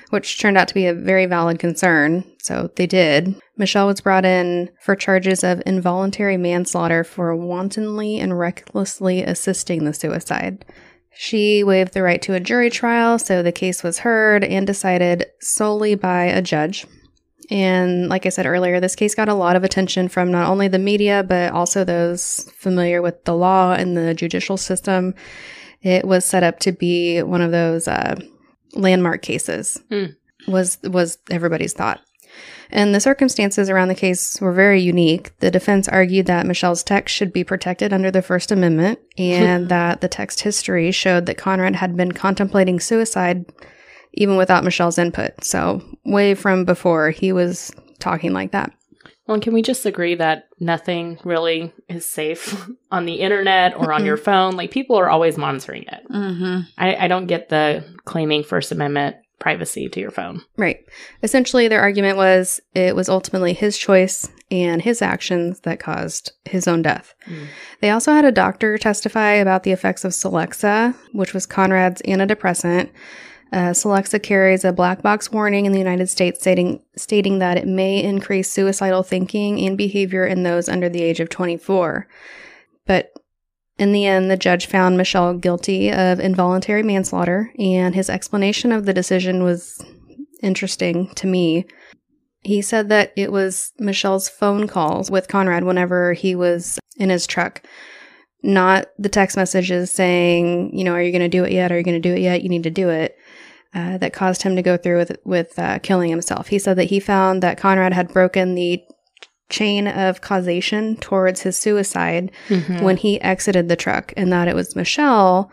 which 0.09 0.39
turned 0.39 0.57
out 0.57 0.67
to 0.67 0.73
be 0.73 0.87
a 0.87 0.95
very 0.95 1.27
valid 1.27 1.59
concern. 1.59 2.23
So 2.41 2.71
they 2.75 2.87
did. 2.87 3.39
Michelle 3.55 3.85
was 3.85 4.01
brought 4.01 4.25
in 4.25 4.71
for 4.81 4.95
charges 4.95 5.43
of 5.43 5.61
involuntary 5.63 6.37
manslaughter 6.37 7.03
for 7.03 7.35
wantonly 7.35 8.19
and 8.19 8.37
recklessly 8.37 9.21
assisting 9.21 9.85
the 9.85 9.93
suicide. 9.93 10.65
She 11.13 11.63
waived 11.63 11.93
the 11.93 12.01
right 12.01 12.21
to 12.23 12.33
a 12.33 12.39
jury 12.39 12.71
trial, 12.71 13.19
so 13.19 13.43
the 13.43 13.51
case 13.51 13.83
was 13.83 13.99
heard 13.99 14.43
and 14.43 14.65
decided 14.65 15.27
solely 15.39 15.93
by 15.93 16.23
a 16.23 16.41
judge. 16.41 16.87
And 17.51 18.09
like 18.09 18.25
I 18.25 18.29
said 18.29 18.45
earlier, 18.45 18.79
this 18.79 18.95
case 18.95 19.13
got 19.13 19.29
a 19.29 19.33
lot 19.33 19.55
of 19.55 19.63
attention 19.63 20.07
from 20.09 20.31
not 20.31 20.49
only 20.49 20.67
the 20.67 20.79
media, 20.79 21.23
but 21.23 21.51
also 21.51 21.83
those 21.83 22.51
familiar 22.57 23.01
with 23.01 23.23
the 23.25 23.35
law 23.35 23.73
and 23.73 23.95
the 23.95 24.13
judicial 24.13 24.57
system. 24.57 25.13
It 25.81 26.05
was 26.05 26.25
set 26.25 26.43
up 26.43 26.59
to 26.61 26.71
be 26.71 27.21
one 27.21 27.41
of 27.41 27.51
those 27.51 27.87
uh, 27.87 28.19
landmark 28.73 29.21
cases, 29.21 29.79
Hmm. 29.89 30.05
was, 30.47 30.79
was 30.83 31.19
everybody's 31.29 31.73
thought. 31.73 32.01
And 32.71 32.95
the 32.95 32.99
circumstances 32.99 33.69
around 33.69 33.89
the 33.89 33.95
case 33.95 34.41
were 34.41 34.51
very 34.51 34.81
unique. 34.81 35.37
The 35.39 35.51
defense 35.51 35.87
argued 35.87 36.25
that 36.25 36.47
Michelle's 36.47 36.83
text 36.83 37.15
should 37.15 37.31
be 37.31 37.43
protected 37.43 37.93
under 37.93 38.09
the 38.09 38.23
First 38.23 38.51
Amendment 38.51 38.99
and 39.19 39.69
that 39.69 40.01
the 40.01 40.07
text 40.07 40.41
history 40.41 40.91
showed 40.91 41.27
that 41.27 41.37
Conrad 41.37 41.75
had 41.75 41.95
been 41.95 42.11
contemplating 42.11 42.79
suicide 42.79 43.45
even 44.15 44.37
without 44.37 44.63
Michelle's 44.63 44.97
input. 44.97 45.43
So, 45.43 45.81
way 46.05 46.33
from 46.33 46.65
before, 46.65 47.11
he 47.11 47.31
was 47.31 47.71
talking 47.99 48.33
like 48.33 48.51
that. 48.51 48.73
Well, 49.27 49.39
can 49.39 49.53
we 49.53 49.63
just 49.63 49.85
agree 49.85 50.15
that 50.15 50.49
nothing 50.59 51.17
really 51.23 51.73
is 51.89 52.05
safe 52.05 52.67
on 52.91 53.05
the 53.05 53.15
internet 53.15 53.75
or 53.75 53.91
on 53.91 54.05
your 54.05 54.17
phone? 54.17 54.55
Like 54.55 54.71
people 54.71 54.97
are 54.97 55.09
always 55.09 55.37
monitoring 55.37 55.83
it. 55.83 56.07
Mm-hmm. 56.11 56.59
I, 56.77 56.95
I 56.95 57.07
don't 57.07 57.25
get 57.25 57.49
the 57.49 57.83
claiming 58.05 58.43
First 58.43 58.71
Amendment 58.71 59.15
privacy 59.39 59.89
to 59.89 59.99
your 59.99 60.11
phone. 60.11 60.41
Right. 60.57 60.85
Essentially, 61.23 61.67
their 61.67 61.81
argument 61.81 62.17
was 62.17 62.61
it 62.73 62.95
was 62.95 63.09
ultimately 63.09 63.53
his 63.53 63.77
choice 63.77 64.29
and 64.51 64.81
his 64.81 65.01
actions 65.01 65.61
that 65.61 65.79
caused 65.79 66.31
his 66.45 66.67
own 66.67 66.81
death. 66.81 67.13
Mm. 67.25 67.47
They 67.81 67.89
also 67.89 68.13
had 68.13 68.25
a 68.25 68.31
doctor 68.31 68.77
testify 68.77 69.31
about 69.31 69.63
the 69.63 69.71
effects 69.71 70.05
of 70.05 70.13
Celexa, 70.13 70.95
which 71.13 71.33
was 71.33 71.45
Conrad's 71.45 72.01
antidepressant. 72.03 72.91
Uh, 73.55 73.71
Celexa 73.71 74.21
carries 74.21 74.65
a 74.65 74.73
black 74.73 75.01
box 75.01 75.31
warning 75.31 75.65
in 75.65 75.71
the 75.71 75.79
United 75.79 76.09
States 76.09 76.41
stating, 76.41 76.83
stating 76.97 77.39
that 77.39 77.57
it 77.57 77.65
may 77.65 78.03
increase 78.03 78.51
suicidal 78.51 79.01
thinking 79.01 79.65
and 79.65 79.77
behavior 79.77 80.25
in 80.25 80.43
those 80.43 80.67
under 80.67 80.89
the 80.89 81.01
age 81.01 81.21
of 81.21 81.29
24. 81.29 82.05
But 82.85 83.13
in 83.77 83.93
the 83.93 84.05
end, 84.05 84.29
the 84.29 84.35
judge 84.35 84.65
found 84.65 84.97
Michelle 84.97 85.33
guilty 85.35 85.89
of 85.89 86.19
involuntary 86.19 86.83
manslaughter, 86.83 87.53
and 87.57 87.95
his 87.95 88.09
explanation 88.09 88.73
of 88.73 88.85
the 88.85 88.93
decision 88.93 89.41
was 89.41 89.81
interesting 90.43 91.07
to 91.15 91.25
me. 91.25 91.65
He 92.41 92.61
said 92.61 92.89
that 92.89 93.13
it 93.15 93.31
was 93.31 93.71
Michelle's 93.79 94.27
phone 94.27 94.67
calls 94.67 95.09
with 95.09 95.29
Conrad 95.29 95.63
whenever 95.63 96.11
he 96.11 96.35
was 96.35 96.77
in 96.97 97.09
his 97.09 97.25
truck, 97.25 97.61
not 98.43 98.87
the 98.99 99.07
text 99.07 99.37
messages 99.37 99.91
saying, 99.91 100.77
you 100.77 100.83
know, 100.83 100.91
are 100.91 101.01
you 101.01 101.13
going 101.13 101.21
to 101.21 101.29
do 101.29 101.45
it 101.45 101.53
yet? 101.53 101.71
Are 101.71 101.77
you 101.77 101.85
going 101.85 102.01
to 102.01 102.09
do 102.09 102.13
it 102.13 102.19
yet? 102.19 102.43
You 102.43 102.49
need 102.49 102.63
to 102.63 102.69
do 102.69 102.89
it. 102.89 103.17
Uh, 103.75 103.97
that 103.97 104.13
caused 104.13 104.41
him 104.43 104.55
to 104.55 104.61
go 104.61 104.77
through 104.77 104.97
with 104.99 105.17
with 105.25 105.59
uh, 105.59 105.77
killing 105.79 106.09
himself. 106.09 106.47
He 106.47 106.57
said 106.59 106.77
that 106.77 106.85
he 106.85 106.99
found 107.01 107.43
that 107.43 107.57
Conrad 107.57 107.91
had 107.93 108.13
broken 108.13 108.55
the 108.55 108.81
chain 109.49 109.85
of 109.87 110.21
causation 110.21 110.95
towards 110.97 111.41
his 111.41 111.57
suicide 111.57 112.31
Mhm. 112.47 112.81
when 112.81 112.95
he 112.97 113.19
exited 113.21 113.67
the 113.67 113.75
truck, 113.75 114.13
and 114.15 114.31
that 114.31 114.47
it 114.47 114.55
was 114.55 114.75
Michelle, 114.77 115.51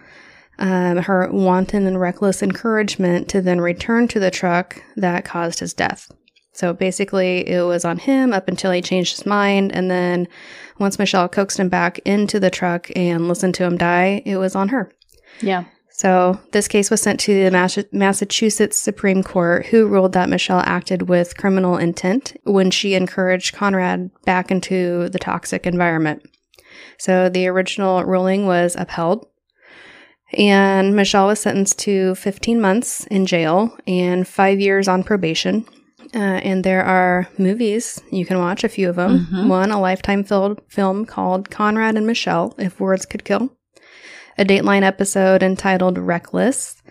um, 0.58 0.98
her 0.98 1.28
wanton 1.32 1.87
and 1.87 2.00
reckless 2.00 2.42
encouragement 2.42 3.28
to 3.30 3.40
then 3.42 3.61
return 3.61 4.06
to 4.08 4.20
the 4.20 4.30
truck 4.30 4.80
that 4.96 5.24
caused 5.24 5.58
his 5.61 5.74
death. 5.74 6.08
So 6.52 6.72
basically, 6.72 7.48
it 7.48 7.62
was 7.64 7.85
on 7.85 7.98
him 7.98 8.32
up 8.32 8.46
until 8.48 8.70
he 8.70 8.82
changed 8.82 9.16
his 9.16 9.26
mind, 9.26 9.72
and 9.74 9.90
then 9.90 10.28
once 10.78 10.98
Michelle 10.98 11.28
coaxed 11.28 11.58
him 11.58 11.68
back 11.68 11.98
into 12.04 12.38
the 12.38 12.50
truck 12.50 12.88
and 12.94 13.26
listened 13.26 13.54
to 13.56 13.64
him 13.64 13.76
die, 13.76 14.22
it 14.24 14.37
was 14.37 14.54
on 14.54 14.68
her. 14.68 14.90
yeah. 15.40 15.64
So 16.02 16.40
this 16.50 16.66
case 16.66 16.90
was 16.90 17.00
sent 17.00 17.20
to 17.20 17.48
the 17.48 17.86
Massachusetts 17.92 18.76
Supreme 18.76 19.22
Court, 19.22 19.66
who 19.66 19.86
ruled 19.86 20.14
that 20.14 20.28
Michelle 20.28 20.58
acted 20.66 21.02
with 21.08 21.36
criminal 21.36 21.76
intent 21.76 22.36
when 22.42 22.72
she 22.72 22.94
encouraged 22.94 23.54
Conrad 23.54 24.10
back 24.24 24.50
into 24.50 25.08
the 25.10 25.20
toxic 25.20 25.64
environment. 25.64 26.24
So 26.98 27.28
the 27.28 27.46
original 27.46 28.02
ruling 28.02 28.46
was 28.46 28.74
upheld. 28.76 29.28
And 30.36 30.96
Michelle 30.96 31.28
was 31.28 31.38
sentenced 31.38 31.78
to 31.80 32.16
15 32.16 32.60
months 32.60 33.06
in 33.06 33.24
jail 33.24 33.70
and 33.86 34.26
five 34.26 34.58
years 34.58 34.88
on 34.88 35.04
probation. 35.04 35.64
Uh, 36.12 36.18
and 36.18 36.64
there 36.64 36.82
are 36.82 37.28
movies 37.38 38.02
you 38.10 38.26
can 38.26 38.40
watch, 38.40 38.64
a 38.64 38.68
few 38.68 38.88
of 38.88 38.96
them. 38.96 39.28
Mhm. 39.32 39.46
One, 39.48 39.70
a 39.70 39.80
lifetime 39.80 40.24
fil- 40.24 40.58
film 40.68 41.06
called 41.06 41.48
Conrad 41.48 41.94
and 41.96 42.08
Michelle, 42.08 42.56
If 42.58 42.80
Words 42.80 43.06
Could 43.06 43.22
Kill 43.24 43.52
a 44.38 44.45
Dateline 44.45 44.83
episode 44.83 45.42
entitled 45.42 45.99
Reckless, 45.99 46.83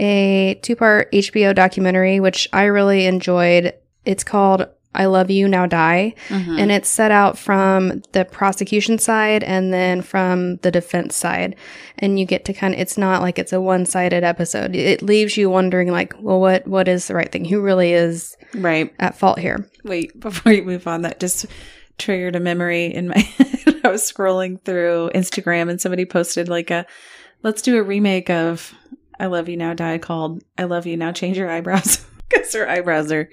a 0.00 0.58
two 0.62 0.76
part 0.76 1.10
HBO 1.12 1.54
documentary, 1.54 2.20
which 2.20 2.48
I 2.52 2.64
really 2.64 3.06
enjoyed. 3.06 3.74
It's 4.04 4.24
called 4.24 4.68
I 4.94 5.06
Love 5.06 5.30
You, 5.30 5.46
Now 5.48 5.66
Die. 5.66 6.14
Mm-hmm. 6.28 6.58
And 6.58 6.72
it's 6.72 6.88
set 6.88 7.10
out 7.10 7.38
from 7.38 8.02
the 8.12 8.24
prosecution 8.24 8.98
side 8.98 9.44
and 9.44 9.72
then 9.72 10.02
from 10.02 10.56
the 10.56 10.70
defense 10.70 11.14
side. 11.14 11.56
And 11.98 12.18
you 12.18 12.26
get 12.26 12.44
to 12.46 12.52
kind 12.52 12.74
of, 12.74 12.80
it's 12.80 12.98
not 12.98 13.22
like 13.22 13.38
it's 13.38 13.52
a 13.52 13.60
one 13.60 13.86
sided 13.86 14.24
episode. 14.24 14.74
It 14.74 15.02
leaves 15.02 15.36
you 15.36 15.50
wondering, 15.50 15.92
like, 15.92 16.14
well, 16.20 16.40
what, 16.40 16.66
what 16.66 16.88
is 16.88 17.06
the 17.06 17.14
right 17.14 17.30
thing? 17.30 17.44
Who 17.44 17.60
really 17.60 17.92
is 17.92 18.36
right. 18.54 18.92
at 18.98 19.16
fault 19.16 19.38
here? 19.38 19.68
Wait, 19.84 20.18
before 20.20 20.52
you 20.52 20.64
move 20.64 20.86
on, 20.86 21.02
that 21.02 21.20
just 21.20 21.46
triggered 21.98 22.36
a 22.36 22.40
memory 22.40 22.86
in 22.86 23.08
my 23.08 23.18
head. 23.18 23.80
I 23.84 23.88
was 23.88 24.10
scrolling 24.10 24.60
through 24.64 25.10
Instagram 25.14 25.70
and 25.70 25.80
somebody 25.80 26.04
posted 26.04 26.48
like 26.48 26.70
a 26.70 26.86
let's 27.42 27.62
do 27.62 27.76
a 27.78 27.82
remake 27.82 28.30
of 28.30 28.74
I 29.20 29.26
Love 29.26 29.48
You 29.48 29.56
Now 29.56 29.74
Die 29.74 29.98
called 29.98 30.42
I 30.56 30.64
Love 30.64 30.86
You 30.86 30.96
Now 30.96 31.12
Change 31.12 31.36
Your 31.38 31.50
Eyebrows. 31.50 32.04
Because 32.30 32.52
her 32.52 32.68
eyebrows 32.68 33.10
are 33.10 33.30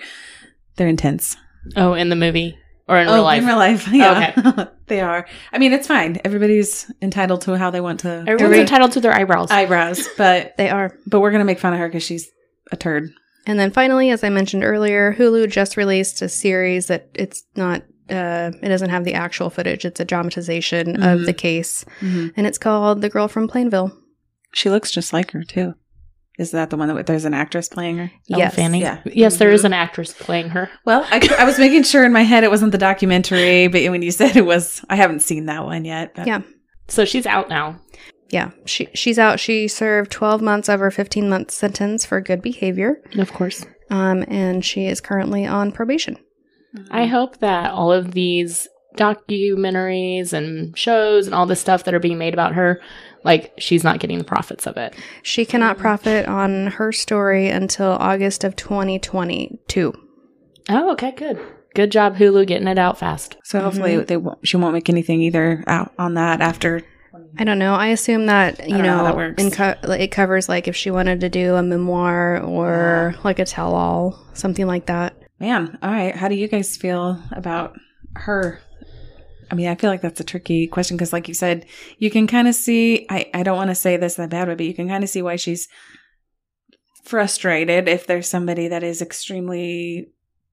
they're 0.78 0.88
intense. 0.88 1.36
Oh, 1.76 1.96
in 1.96 2.08
the 2.08 2.16
movie 2.16 2.58
or 2.88 2.98
in 2.98 3.10
oh, 3.10 3.16
real 3.16 3.24
life? 3.24 3.42
In 3.42 3.48
real 3.48 3.58
life. 3.58 3.88
Yeah. 3.92 4.68
they 4.88 5.02
are. 5.02 5.28
I 5.52 5.58
mean 5.58 5.74
it's 5.74 5.86
fine. 5.88 6.22
Everybody's 6.24 6.90
entitled 7.02 7.42
to 7.42 7.58
how 7.58 7.72
they 7.72 7.82
want 7.82 8.00
to 8.02 8.10
Everyone's 8.20 8.42
Every- 8.42 8.60
entitled 8.62 8.94
to 8.94 9.02
their 9.02 9.12
eyebrows. 9.12 9.52
eyebrows, 9.52 10.08
but 10.18 10.56
They 10.56 10.70
are. 10.70 10.98
but 11.08 11.20
we're 11.20 11.32
gonna 11.32 11.44
make 11.44 11.60
fun 11.60 11.74
of 11.74 11.80
her 11.80 11.90
because 11.90 12.04
she's 12.04 12.32
a 12.72 12.78
turd. 12.78 13.12
And 13.46 13.60
then 13.60 13.70
finally, 13.72 14.12
as 14.12 14.24
I 14.24 14.30
mentioned 14.30 14.64
earlier, 14.64 15.14
Hulu 15.14 15.50
just 15.52 15.76
released 15.76 16.22
a 16.22 16.30
series 16.30 16.88
that 16.88 17.10
it's 17.16 17.44
not, 17.58 17.84
uh, 18.10 18.52
it 18.62 18.68
doesn't 18.70 18.90
have 18.90 19.04
the 19.04 19.14
actual 19.14 19.50
footage. 19.50 19.86
It's 19.86 20.00
a 20.00 20.06
dramatization 20.06 21.02
of 21.04 21.20
Mhm. 21.22 21.26
the 21.26 21.34
case. 21.34 21.86
And 22.02 22.46
it's 22.48 22.58
called 22.58 23.02
The 23.02 23.10
Girl 23.10 23.28
from 23.28 23.48
Plainville. 23.48 23.92
She 24.54 24.70
looks 24.70 24.92
just 24.92 25.12
like 25.14 25.32
her 25.32 25.44
too. 25.44 25.74
Is 26.38 26.52
that 26.52 26.70
the 26.70 26.76
one 26.78 26.94
that 26.94 27.06
there's 27.06 27.24
an 27.26 27.34
actress 27.34 27.70
playing 27.70 27.98
her? 27.98 28.12
Oh, 28.34 28.38
yes. 28.38 28.56
Fanny. 28.56 28.82
Yeah. 28.82 29.00
Yes, 29.06 29.38
there 29.38 29.52
is 29.52 29.62
Mhm. 29.62 29.66
an 29.66 29.74
actress 29.74 30.14
playing 30.14 30.50
her. 30.50 30.70
Well, 30.86 31.06
I, 31.10 31.26
I 31.40 31.46
was 31.46 31.58
making 31.58 31.84
sure 31.84 32.04
in 32.04 32.12
my 32.12 32.24
head 32.24 32.44
it 32.44 32.50
wasn't 32.52 32.74
the 32.74 32.78
documentary, 32.78 33.68
but 33.68 33.82
when 33.90 34.02
you 34.02 34.12
said 34.12 34.36
it 34.36 34.46
was, 34.46 34.84
I 34.90 34.98
haven't 34.98 35.22
seen 35.22 35.46
that 35.46 35.64
one 35.64 35.86
yet. 35.86 36.14
But 36.16 36.28
Yeah. 36.28 36.42
So 36.90 37.06
she's 37.06 37.26
out 37.26 37.48
now. 37.50 37.80
Yeah. 38.30 38.52
She, 38.66 38.90
she's 38.94 39.18
out. 39.18 39.40
She 39.40 39.68
served 39.70 40.12
12 40.12 40.42
months 40.42 40.68
of 40.68 40.80
her 40.82 40.92
15 40.92 41.30
month 41.30 41.52
sentence 41.52 42.06
for 42.06 42.20
good 42.20 42.42
behavior. 42.42 42.98
Of 43.18 43.32
course. 43.32 43.66
Um, 43.90 44.26
and 44.28 44.66
she 44.66 44.88
is 44.88 45.00
currently 45.00 45.46
on 45.46 45.72
probation. 45.72 46.18
I 46.92 47.06
hope 47.06 47.40
that 47.40 47.72
all 47.72 47.92
of 47.92 48.12
these 48.14 48.68
documentaries 48.98 50.34
and 50.34 50.78
shows 50.78 51.26
and 51.26 51.36
all 51.36 51.46
this 51.46 51.60
stuff 51.62 51.84
that 51.84 51.94
are 51.94 52.00
being 52.00 52.18
made 52.18 52.34
about 52.34 52.54
her, 52.54 52.82
like 53.24 53.54
she's 53.58 53.84
not 53.84 54.00
getting 54.00 54.18
the 54.18 54.24
profits 54.24 54.66
of 54.68 54.78
it. 54.78 54.96
She 55.24 55.46
cannot 55.46 55.78
profit 55.78 56.28
on 56.28 56.68
her 56.68 56.92
story 56.92 57.50
until 57.50 57.92
August 57.92 58.44
of 58.44 58.56
2022. 58.56 59.94
Oh, 60.70 60.92
okay, 60.94 61.12
good. 61.12 61.40
Good 61.76 61.92
job, 61.92 62.16
Hulu, 62.16 62.48
getting 62.48 62.68
it 62.68 62.78
out 62.80 62.98
fast. 62.98 63.36
So 63.44 63.60
hopefully 63.60 63.96
Mhm. 63.96 64.08
they 64.08 64.18
won't, 64.18 64.48
she 64.48 64.58
won't 64.58 64.74
make 64.74 64.90
anything 64.90 65.22
either 65.22 65.64
out 65.68 65.92
on 66.00 66.14
that 66.14 66.42
after. 66.42 66.82
I 67.38 67.44
don't 67.44 67.60
know. 67.60 67.76
I 67.76 67.88
assume 67.88 68.28
that 68.28 68.68
you 68.70 68.78
know 68.78 68.98
know, 68.98 69.04
that 69.04 69.16
works. 69.18 69.44
in 69.44 69.52
co- 69.52 69.76
it 69.92 70.08
covers 70.10 70.48
like 70.48 70.70
if 70.70 70.76
she 70.76 70.90
wanted 70.90 71.20
to 71.22 71.30
do 71.30 71.56
a 71.56 71.64
memoir 71.64 72.42
or 72.42 73.16
like 73.26 73.40
a 73.40 73.46
tell-all, 73.46 74.18
something 74.34 74.66
like 74.68 74.86
that. 74.86 75.14
Man, 75.40 75.78
all 75.82 75.92
right. 75.92 76.16
How 76.16 76.28
do 76.28 76.36
you 76.36 76.48
guys 76.48 76.78
feel 76.78 77.22
about 77.32 77.78
her? 78.16 78.62
I 79.52 79.56
mean, 79.56 79.68
I 79.68 79.76
feel 79.76 79.90
like 79.90 80.02
that's 80.02 80.20
a 80.20 80.24
tricky 80.26 80.66
question 80.68 80.98
because, 80.98 81.14
like 81.14 81.28
you 81.28 81.34
said, 81.34 81.66
you 81.98 82.10
can 82.10 82.26
kind 82.28 82.48
of 82.48 82.56
see. 82.56 83.06
I 83.10 83.30
I 83.34 83.44
don't 83.44 83.58
want 83.58 83.70
to 83.70 83.76
say 83.76 83.98
this 83.98 84.18
in 84.18 84.24
a 84.24 84.28
bad 84.30 84.48
way, 84.48 84.56
but 84.56 84.66
you 84.66 84.74
can 84.74 84.88
kind 84.88 85.04
of 85.04 85.10
see 85.10 85.22
why 85.22 85.36
she's 85.36 85.68
frustrated 87.04 87.88
if 87.88 88.08
there's 88.08 88.28
somebody 88.28 88.68
that 88.68 88.84
is 88.84 89.02
extremely 89.02 90.08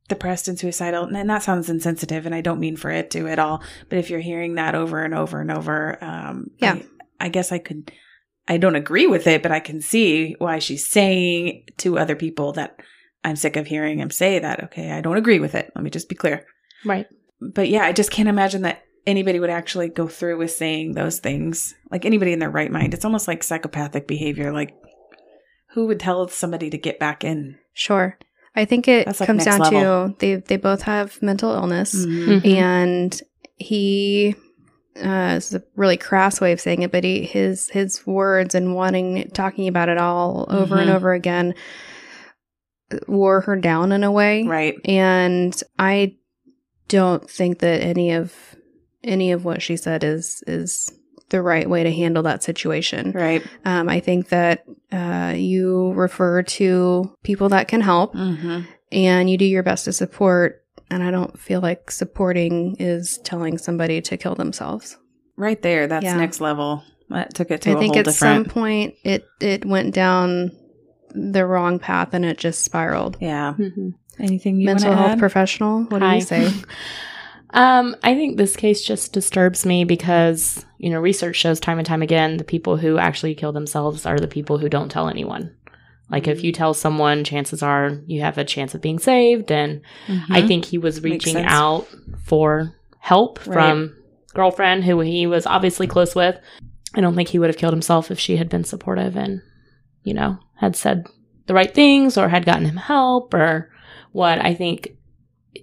depressed 0.08 0.48
and 0.48 0.58
suicidal. 0.58 1.04
And 1.04 1.30
that 1.30 1.42
sounds 1.42 1.70
insensitive, 1.70 2.26
and 2.26 2.34
I 2.34 2.40
don't 2.42 2.60
mean 2.60 2.76
for 2.76 2.90
it 2.90 3.10
to 3.12 3.28
at 3.28 3.38
all. 3.38 3.62
But 3.88 3.98
if 3.98 4.10
you're 4.10 4.20
hearing 4.20 4.56
that 4.56 4.74
over 4.74 5.02
and 5.02 5.14
over 5.14 5.40
and 5.40 5.50
over, 5.50 6.02
um, 6.04 6.50
Yeah. 6.58 6.74
I, 7.20 7.26
I 7.26 7.28
guess 7.28 7.52
I 7.52 7.58
could. 7.58 7.92
I 8.48 8.56
don't 8.56 8.74
agree 8.74 9.06
with 9.06 9.28
it, 9.28 9.40
but 9.42 9.52
I 9.52 9.60
can 9.60 9.80
see 9.80 10.34
why 10.38 10.58
she's 10.58 10.86
saying 10.86 11.62
to 11.78 11.96
other 11.98 12.16
people 12.16 12.52
that 12.54 12.80
I'm 13.24 13.36
sick 13.36 13.56
of 13.56 13.66
hearing 13.66 13.98
him 14.00 14.10
say 14.10 14.38
that. 14.38 14.64
Okay, 14.64 14.90
I 14.90 15.00
don't 15.00 15.16
agree 15.16 15.38
with 15.38 15.54
it. 15.54 15.70
Let 15.74 15.84
me 15.84 15.90
just 15.90 16.08
be 16.08 16.14
clear. 16.14 16.44
Right. 16.84 17.06
But 17.40 17.68
yeah, 17.68 17.84
I 17.84 17.92
just 17.92 18.10
can't 18.10 18.28
imagine 18.28 18.62
that 18.62 18.82
anybody 19.06 19.40
would 19.40 19.50
actually 19.50 19.88
go 19.88 20.06
through 20.08 20.38
with 20.38 20.50
saying 20.50 20.92
those 20.92 21.18
things. 21.18 21.74
Like 21.90 22.04
anybody 22.04 22.32
in 22.32 22.38
their 22.38 22.50
right 22.50 22.70
mind. 22.70 22.94
It's 22.94 23.04
almost 23.04 23.28
like 23.28 23.42
psychopathic 23.42 24.06
behavior. 24.06 24.52
Like 24.52 24.74
who 25.74 25.86
would 25.86 26.00
tell 26.00 26.26
somebody 26.28 26.70
to 26.70 26.78
get 26.78 26.98
back 26.98 27.24
in? 27.24 27.58
Sure. 27.72 28.18
I 28.54 28.64
think 28.66 28.86
it 28.86 29.06
That's 29.06 29.20
like 29.20 29.26
comes 29.28 29.46
next 29.46 29.70
down 29.70 30.10
to 30.10 30.16
they 30.18 30.34
they 30.36 30.56
both 30.56 30.82
have 30.82 31.20
mental 31.22 31.52
illness 31.52 31.94
Mhm. 32.06 32.44
and 32.46 33.22
he 33.56 34.34
uh 34.96 35.34
this 35.34 35.48
is 35.48 35.54
a 35.54 35.62
really 35.74 35.96
crass 35.96 36.38
way 36.40 36.52
of 36.52 36.60
saying 36.60 36.82
it, 36.82 36.92
but 36.92 37.02
he 37.02 37.24
his 37.24 37.70
his 37.70 38.06
words 38.06 38.54
and 38.54 38.74
wanting 38.74 39.30
talking 39.32 39.68
about 39.68 39.88
it 39.88 39.96
all 39.96 40.46
over 40.50 40.76
and 40.76 40.90
Mhm. 40.90 40.94
over 40.94 41.12
again 41.14 41.54
wore 43.08 43.40
her 43.42 43.56
down 43.56 43.92
in 43.92 44.04
a 44.04 44.10
way. 44.12 44.44
Right. 44.44 44.76
And 44.84 45.58
I 45.78 46.16
don't 46.88 47.28
think 47.30 47.60
that 47.60 47.82
any 47.82 48.12
of 48.12 48.34
any 49.04 49.32
of 49.32 49.44
what 49.44 49.62
she 49.62 49.76
said 49.76 50.04
is 50.04 50.42
is 50.46 50.92
the 51.30 51.42
right 51.42 51.68
way 51.68 51.82
to 51.82 51.90
handle 51.92 52.22
that 52.24 52.42
situation. 52.42 53.12
Right. 53.12 53.42
Um, 53.64 53.88
I 53.88 54.00
think 54.00 54.28
that 54.28 54.64
uh, 54.92 55.32
you 55.36 55.92
refer 55.92 56.42
to 56.42 57.16
people 57.22 57.48
that 57.50 57.68
can 57.68 57.80
help 57.80 58.14
Mm-hmm. 58.14 58.60
and 58.92 59.30
you 59.30 59.38
do 59.38 59.46
your 59.46 59.62
best 59.62 59.86
to 59.86 59.92
support. 59.92 60.62
And 60.90 61.02
I 61.02 61.10
don't 61.10 61.38
feel 61.40 61.60
like 61.62 61.90
supporting 61.90 62.76
is 62.78 63.16
telling 63.24 63.56
somebody 63.56 64.02
to 64.02 64.18
kill 64.18 64.34
themselves. 64.34 64.98
Right 65.36 65.60
there. 65.62 65.86
That's 65.86 66.04
Yeah. 66.04 66.16
next 66.18 66.40
level. 66.42 66.84
That 67.08 67.32
took 67.34 67.50
it 67.50 67.62
to 67.62 67.72
I 67.72 67.74
think 67.76 67.96
at 67.96 68.12
some 68.12 68.44
point 68.44 68.94
it 69.02 69.24
it 69.40 69.64
went 69.64 69.94
down 69.94 70.52
the 71.14 71.46
wrong 71.46 71.78
path 71.78 72.14
and 72.14 72.24
it 72.24 72.38
just 72.38 72.64
spiraled. 72.64 73.16
yeah. 73.20 73.54
Mhm. 73.58 73.94
Anything 74.18 74.60
you 74.60 74.66
Mental 74.66 74.92
health 74.92 75.12
add? 75.12 75.18
professional, 75.18 75.84
what 75.84 76.00
do 76.00 76.06
you 76.06 76.20
say? 76.20 76.50
Um, 77.54 77.96
I 78.02 78.14
think 78.14 78.38
this 78.38 78.56
case 78.56 78.82
just 78.82 79.12
disturbs 79.12 79.66
me 79.66 79.84
because, 79.84 80.64
you 80.78 80.88
know, 80.88 80.98
research 81.00 81.36
shows 81.36 81.60
time 81.60 81.76
and 81.78 81.86
time 81.86 82.00
again 82.00 82.38
the 82.38 82.44
people 82.44 82.78
who 82.78 82.96
actually 82.96 83.34
kill 83.34 83.52
themselves 83.52 84.06
are 84.06 84.18
the 84.18 84.26
people 84.26 84.56
who 84.56 84.70
don't 84.70 84.88
tell 84.90 85.06
anyone. 85.08 85.54
Like, 86.10 86.26
if 86.28 86.42
you 86.42 86.50
tell 86.52 86.72
someone, 86.72 87.24
chances 87.24 87.62
are 87.62 87.98
you 88.06 88.22
have 88.22 88.38
a 88.38 88.44
chance 88.44 88.74
of 88.74 88.80
being 88.80 88.98
saved. 88.98 89.52
And 89.52 89.82
I 90.30 90.40
Mhm. 90.42 90.48
think 90.48 90.64
he 90.64 90.78
was 90.78 91.02
reaching 91.02 91.36
out 91.44 91.86
for 92.24 92.72
help 93.00 93.38
Right. 93.46 93.52
from 93.54 93.96
girlfriend 94.32 94.84
who 94.84 95.00
he 95.00 95.26
was 95.26 95.46
obviously 95.46 95.86
close 95.86 96.14
with. 96.14 96.38
I 96.94 97.02
don't 97.02 97.14
think 97.14 97.28
he 97.28 97.38
would 97.38 97.50
have 97.50 97.58
killed 97.58 97.74
himself 97.74 98.10
if 98.10 98.18
she 98.18 98.36
had 98.36 98.48
been 98.48 98.64
supportive 98.64 99.14
and, 99.14 99.42
you 100.04 100.14
know, 100.14 100.38
had 100.62 100.74
said 100.76 101.06
the 101.46 101.54
right 101.54 101.74
things 101.74 102.16
or 102.16 102.28
had 102.28 102.46
gotten 102.46 102.64
him 102.64 102.76
help 102.76 103.34
or 103.34 103.70
what. 104.12 104.38
I 104.38 104.54
think 104.54 104.96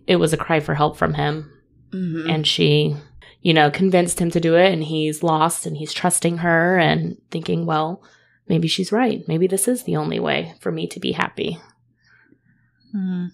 it 0.05 0.17
was 0.17 0.33
a 0.33 0.38
cry 0.38 0.59
for 0.59 0.75
help 0.75 0.97
from 0.97 1.13
him 1.15 1.49
Mhm. 1.93 2.29
and 2.31 2.45
she 2.45 2.95
you 3.41 3.53
know 3.53 3.71
convinced 3.71 4.19
him 4.19 4.29
to 4.31 4.39
do 4.39 4.55
it 4.55 4.71
and 4.71 4.83
he's 4.83 5.23
lost 5.23 5.65
and 5.65 5.75
he's 5.77 5.93
trusting 5.93 6.38
her 6.39 6.77
and 6.77 7.17
thinking 7.31 7.65
well 7.65 8.03
maybe 8.47 8.67
she's 8.67 8.91
right 8.91 9.23
maybe 9.27 9.47
this 9.47 9.67
is 9.67 9.83
the 9.83 9.95
only 9.95 10.19
way 10.19 10.53
for 10.59 10.71
me 10.71 10.85
to 10.88 10.99
be 10.99 11.13
happy 11.13 11.57
Mhm. 12.95 13.29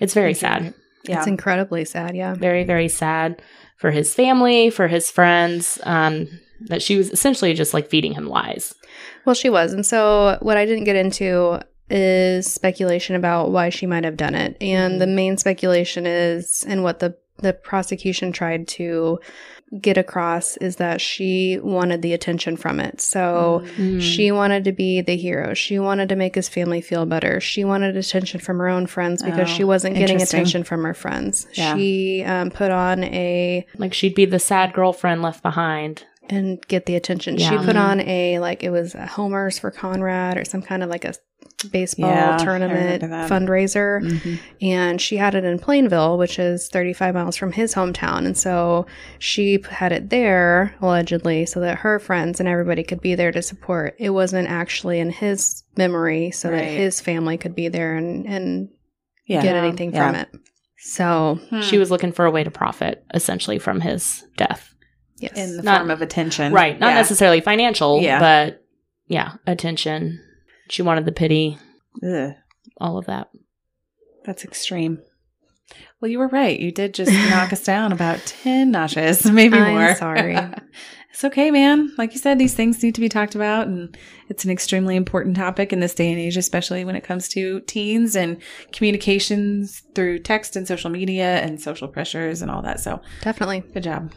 it's 0.00 0.14
very 0.14 0.34
sad 0.34 0.72
Yeah. 1.06 1.18
It's 1.18 1.26
incredibly 1.26 1.84
sad, 1.84 2.16
yeah. 2.16 2.34
very 2.34 2.64
very 2.64 2.88
sad 2.88 3.42
for 3.76 3.90
his 3.90 4.14
family 4.14 4.70
for 4.70 4.88
his 4.88 5.10
friends 5.10 5.78
um 5.84 6.28
that 6.68 6.80
she 6.80 6.96
was 6.96 7.10
essentially 7.10 7.52
just 7.52 7.74
like 7.74 7.90
feeding 7.90 8.14
him 8.14 8.26
lies 8.26 8.72
Well, 9.24 9.34
she 9.34 9.50
was. 9.50 9.72
And 9.72 9.84
so, 9.86 10.38
what 10.42 10.56
I 10.56 10.66
didn't 10.66 10.84
get 10.84 10.96
into 10.96 11.60
is 11.90 12.50
speculation 12.50 13.14
about 13.16 13.50
why 13.50 13.68
she 13.68 13.86
might 13.86 14.04
have 14.04 14.16
done 14.16 14.34
it. 14.34 14.56
And 14.60 15.00
the 15.00 15.06
main 15.06 15.36
speculation 15.36 16.06
is, 16.06 16.64
and 16.66 16.82
what 16.82 16.98
the, 17.00 17.16
the 17.38 17.52
prosecution 17.52 18.32
tried 18.32 18.68
to 18.68 19.18
get 19.80 19.98
across, 19.98 20.56
is 20.58 20.76
that 20.76 21.00
she 21.00 21.58
wanted 21.62 22.00
the 22.00 22.12
attention 22.12 22.56
from 22.56 22.78
it. 22.80 23.00
So, 23.00 23.64
Mm. 23.76 24.00
she 24.00 24.30
wanted 24.30 24.64
to 24.64 24.72
be 24.72 25.00
the 25.00 25.16
hero. 25.16 25.52
She 25.52 25.78
wanted 25.78 26.08
to 26.10 26.16
make 26.16 26.34
his 26.36 26.48
family 26.48 26.80
feel 26.80 27.06
better. 27.06 27.40
She 27.40 27.64
wanted 27.64 27.96
attention 27.96 28.40
from 28.40 28.58
her 28.58 28.68
own 28.68 28.86
friends 28.86 29.22
because 29.22 29.50
Oh, 29.50 29.52
she 29.52 29.64
wasn't 29.64 29.96
getting 29.96 30.22
attention 30.22 30.64
from 30.64 30.84
her 30.84 30.94
friends. 30.94 31.46
Yeah. 31.54 31.76
She 31.76 32.22
um, 32.24 32.50
put 32.50 32.70
on 32.70 33.02
a 33.04 33.66
like 33.76 33.94
she'd 33.94 34.14
be 34.14 34.26
the 34.26 34.38
sad 34.38 34.72
girlfriend 34.72 35.22
left 35.22 35.42
behind 35.42 36.04
and 36.30 36.60
get 36.68 36.86
the 36.86 36.94
attention. 36.96 37.36
She 37.38 37.56
put 37.58 37.76
on 37.76 38.00
a 38.00 38.38
like 38.38 38.62
it 38.62 38.70
was 38.70 38.94
a 38.94 39.06
homers 39.06 39.58
for 39.58 39.70
Conrad 39.70 40.36
or 40.38 40.44
some 40.44 40.62
kind 40.62 40.82
of 40.82 40.88
like 40.90 41.04
a 41.04 41.14
baseball 41.70 42.10
Yeah, 42.10 42.36
tournament 42.38 43.02
fundraiser 43.02 44.00
Mhm. 44.02 44.38
and 44.60 45.00
she 45.00 45.16
had 45.16 45.34
it 45.34 45.44
in 45.44 45.58
Plainville 45.58 46.18
which 46.18 46.38
is 46.38 46.68
35 46.68 47.14
miles 47.14 47.36
from 47.36 47.52
his 47.52 47.74
hometown 47.74 48.26
and 48.26 48.36
so 48.36 48.86
she 49.18 49.62
had 49.70 49.92
it 49.92 50.10
there 50.10 50.74
allegedly 50.82 51.46
so 51.46 51.60
that 51.60 51.78
her 51.78 51.98
friends 51.98 52.38
and 52.40 52.48
everybody 52.48 52.82
could 52.82 53.00
be 53.00 53.14
there 53.14 53.32
to 53.32 53.40
support 53.40 53.94
it 53.98 54.10
wasn't 54.10 54.48
actually 54.48 54.98
in 54.98 55.10
his 55.10 55.62
memory 55.76 56.30
so 56.30 56.50
that 56.50 56.64
his 56.64 57.00
family 57.00 57.36
could 57.38 57.54
be 57.54 57.68
there 57.68 57.94
and 57.96 58.26
and 58.26 58.68
Yeah. 59.26 59.42
get 59.42 59.56
anything 59.56 59.92
Yeah. 59.94 60.06
from 60.06 60.14
it 60.16 60.28
so 60.78 61.38
Hmm. 61.50 61.60
she 61.62 61.78
was 61.78 61.90
looking 61.90 62.12
for 62.12 62.26
a 62.26 62.30
way 62.30 62.44
to 62.44 62.50
profit 62.50 63.04
essentially 63.14 63.58
from 63.58 63.80
his 63.80 64.24
death 64.36 64.73
yes 65.24 65.36
in 65.50 65.56
the 65.56 65.62
Not- 65.62 65.78
form 65.78 65.90
of 65.90 66.00
attention. 66.02 66.52
right 66.52 66.78
not 66.78 66.88
Yeah. 66.90 66.94
necessarily 66.94 67.40
financial 67.40 68.00
Yeah. 68.00 68.18
but 68.20 68.64
yeah 69.08 69.32
attention 69.46 70.20
she 70.70 70.82
wanted 70.82 71.04
the 71.04 71.12
pity 71.12 71.58
Ugh, 72.06 72.32
all 72.80 72.98
of 72.98 73.06
that 73.06 73.28
that's 74.24 74.42
extreme. 74.44 75.00
Well, 76.00 76.10
you 76.10 76.18
were 76.18 76.28
right. 76.28 76.58
You 76.58 76.72
did 76.72 76.94
just 76.94 77.12
knock 77.30 77.52
us 77.52 77.62
down 77.62 77.92
about 77.92 78.18
10 78.24 78.70
notches, 78.70 79.24
maybe 79.30 79.58
I'm 79.58 79.74
more. 79.74 79.94
sorry. 79.96 80.34
it's 81.10 81.24
okay, 81.24 81.50
man. 81.50 81.92
Like 81.98 82.12
you 82.12 82.18
said, 82.18 82.38
these 82.38 82.54
things 82.54 82.82
need 82.82 82.94
to 82.94 83.00
be 83.02 83.08
talked 83.10 83.34
about, 83.34 83.66
and 83.66 83.94
it's 84.30 84.44
an 84.44 84.50
extremely 84.50 84.96
important 84.96 85.36
topic 85.36 85.72
in 85.74 85.80
this 85.80 85.94
day 85.94 86.10
and 86.10 86.18
age, 86.18 86.36
especially 86.38 86.84
when 86.86 86.96
it 86.96 87.04
comes 87.04 87.28
to 87.30 87.60
teens 87.66 88.16
and 88.16 88.40
communications 88.72 89.82
through 89.94 90.18
text 90.20 90.56
and 90.56 90.66
social 90.66 90.90
media 90.90 91.40
and 91.40 91.60
social 91.60 91.88
pressures 91.88 92.40
and 92.42 92.50
all 92.50 92.62
that. 92.62 92.80
So, 92.80 93.00
definitely 93.22 93.60
good 93.72 93.82
job. 93.82 94.12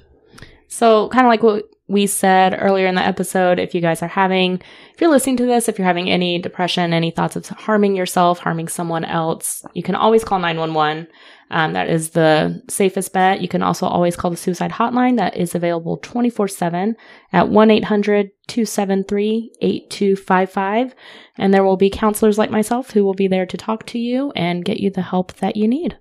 So, 0.67 1.09
kind 1.09 1.25
of 1.25 1.29
like 1.29 1.43
what 1.43 1.65
we 1.87 2.05
said 2.05 2.57
earlier 2.59 2.87
in 2.87 2.95
the 2.95 3.01
episode, 3.01 3.59
if 3.59 3.73
you 3.73 3.79
guys 3.79 4.01
are 4.01 4.09
having, 4.09 4.61
if 4.93 4.99
you're 4.99 5.09
listening 5.09 5.37
to 5.37 5.45
this, 5.45 5.69
if 5.69 5.77
you're 5.77 5.87
having 5.87 6.09
any 6.09 6.37
depression, 6.37 6.91
any 6.91 7.11
thoughts 7.11 7.37
of 7.37 7.47
harming 7.47 7.95
yourself, 7.95 8.39
harming 8.39 8.67
someone 8.67 9.05
else, 9.05 9.65
you 9.73 9.83
can 9.83 9.95
always 9.95 10.23
call 10.23 10.39
911. 10.39 11.07
Um, 11.49 11.71
that 11.73 11.87
is 11.89 12.09
the 12.09 12.61
safest 12.67 13.13
bet. 13.13 13.39
You 13.39 13.47
can 13.47 13.63
also 13.63 13.87
always 13.87 14.17
call 14.17 14.29
the 14.31 14.35
suicide 14.35 14.71
hotline 14.71 15.15
that 15.15 15.37
is 15.37 15.55
available 15.55 15.95
24 15.97 16.49
7 16.49 16.95
at 17.31 17.47
1 17.47 17.71
800 17.71 18.31
273 18.47 19.53
8255. 19.61 20.93
And 21.37 21.53
there 21.53 21.63
will 21.63 21.77
be 21.77 21.89
counselors 21.89 22.37
like 22.37 22.51
myself 22.51 22.91
who 22.91 23.05
will 23.05 23.13
be 23.13 23.29
there 23.29 23.45
to 23.45 23.55
talk 23.55 23.85
to 23.87 23.99
you 23.99 24.33
and 24.35 24.65
get 24.65 24.81
you 24.81 24.89
the 24.89 25.01
help 25.03 25.35
that 25.35 25.55
you 25.55 25.69
need. 25.69 25.97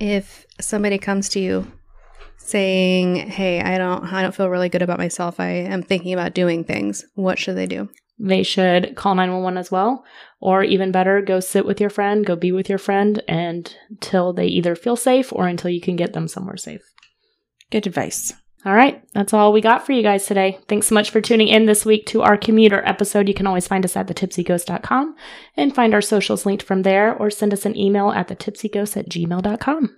if 0.00 0.46
somebody 0.60 0.98
comes 0.98 1.28
to 1.28 1.40
you 1.40 1.70
saying 2.48 3.16
hey 3.16 3.60
i 3.60 3.76
don't 3.78 4.04
i 4.12 4.22
don't 4.22 4.34
feel 4.34 4.48
really 4.48 4.68
good 4.68 4.82
about 4.82 4.98
myself 4.98 5.38
i 5.38 5.48
am 5.48 5.82
thinking 5.82 6.12
about 6.12 6.34
doing 6.34 6.64
things 6.64 7.04
what 7.14 7.38
should 7.38 7.56
they 7.56 7.66
do 7.66 7.88
they 8.18 8.42
should 8.42 8.96
call 8.96 9.14
911 9.14 9.58
as 9.58 9.70
well. 9.70 10.04
Or 10.40 10.62
even 10.64 10.90
better, 10.90 11.22
go 11.22 11.40
sit 11.40 11.64
with 11.64 11.80
your 11.80 11.90
friend, 11.90 12.26
go 12.26 12.36
be 12.36 12.52
with 12.52 12.68
your 12.68 12.78
friend 12.78 13.22
and 13.28 13.74
until 13.90 14.32
they 14.32 14.46
either 14.46 14.74
feel 14.74 14.96
safe 14.96 15.32
or 15.32 15.46
until 15.46 15.70
you 15.70 15.80
can 15.80 15.96
get 15.96 16.12
them 16.12 16.28
somewhere 16.28 16.56
safe. 16.56 16.82
Good 17.70 17.86
advice. 17.86 18.32
All 18.64 18.74
right, 18.74 19.02
that's 19.12 19.32
all 19.32 19.52
we 19.52 19.60
got 19.60 19.86
for 19.86 19.92
you 19.92 20.02
guys 20.02 20.26
today. 20.26 20.58
Thanks 20.68 20.88
so 20.88 20.94
much 20.94 21.10
for 21.10 21.20
tuning 21.20 21.46
in 21.46 21.66
this 21.66 21.86
week 21.86 22.06
to 22.06 22.22
our 22.22 22.36
commuter 22.36 22.82
episode. 22.84 23.28
You 23.28 23.34
can 23.34 23.46
always 23.46 23.68
find 23.68 23.84
us 23.84 23.96
at 23.96 24.08
thetipsyghost.com 24.08 25.14
and 25.56 25.74
find 25.74 25.94
our 25.94 26.02
socials 26.02 26.44
linked 26.44 26.64
from 26.64 26.82
there 26.82 27.14
or 27.14 27.30
send 27.30 27.52
us 27.52 27.64
an 27.64 27.76
email 27.76 28.10
at 28.10 28.28
thetipsyghost 28.28 28.96
at 28.96 29.08
gmail.com. 29.08 29.96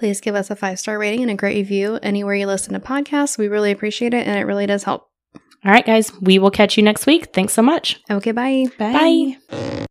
please 0.00 0.20
give 0.20 0.34
us 0.34 0.50
a 0.50 0.56
five 0.56 0.78
star 0.80 0.98
rating 0.98 1.22
and 1.22 1.30
a 1.30 1.34
great 1.34 1.54
review 1.56 1.98
anywhere 2.02 2.34
you 2.34 2.46
listen 2.46 2.72
to 2.72 2.80
podcasts 2.80 3.38
we 3.38 3.46
really 3.46 3.70
appreciate 3.70 4.12
it 4.14 4.26
and 4.26 4.36
it 4.38 4.44
really 4.44 4.66
does 4.66 4.82
help 4.84 5.06
All 5.64 5.70
right, 5.70 5.84
guys, 5.84 6.10
we 6.22 6.38
will 6.38 6.50
catch 6.50 6.76
you 6.78 6.82
next 6.82 7.04
week. 7.06 7.34
Thanks 7.34 7.52
so 7.52 7.62
much. 7.62 8.00
okay 8.10 8.32
bye 8.32 8.66
Bye. 8.78 9.86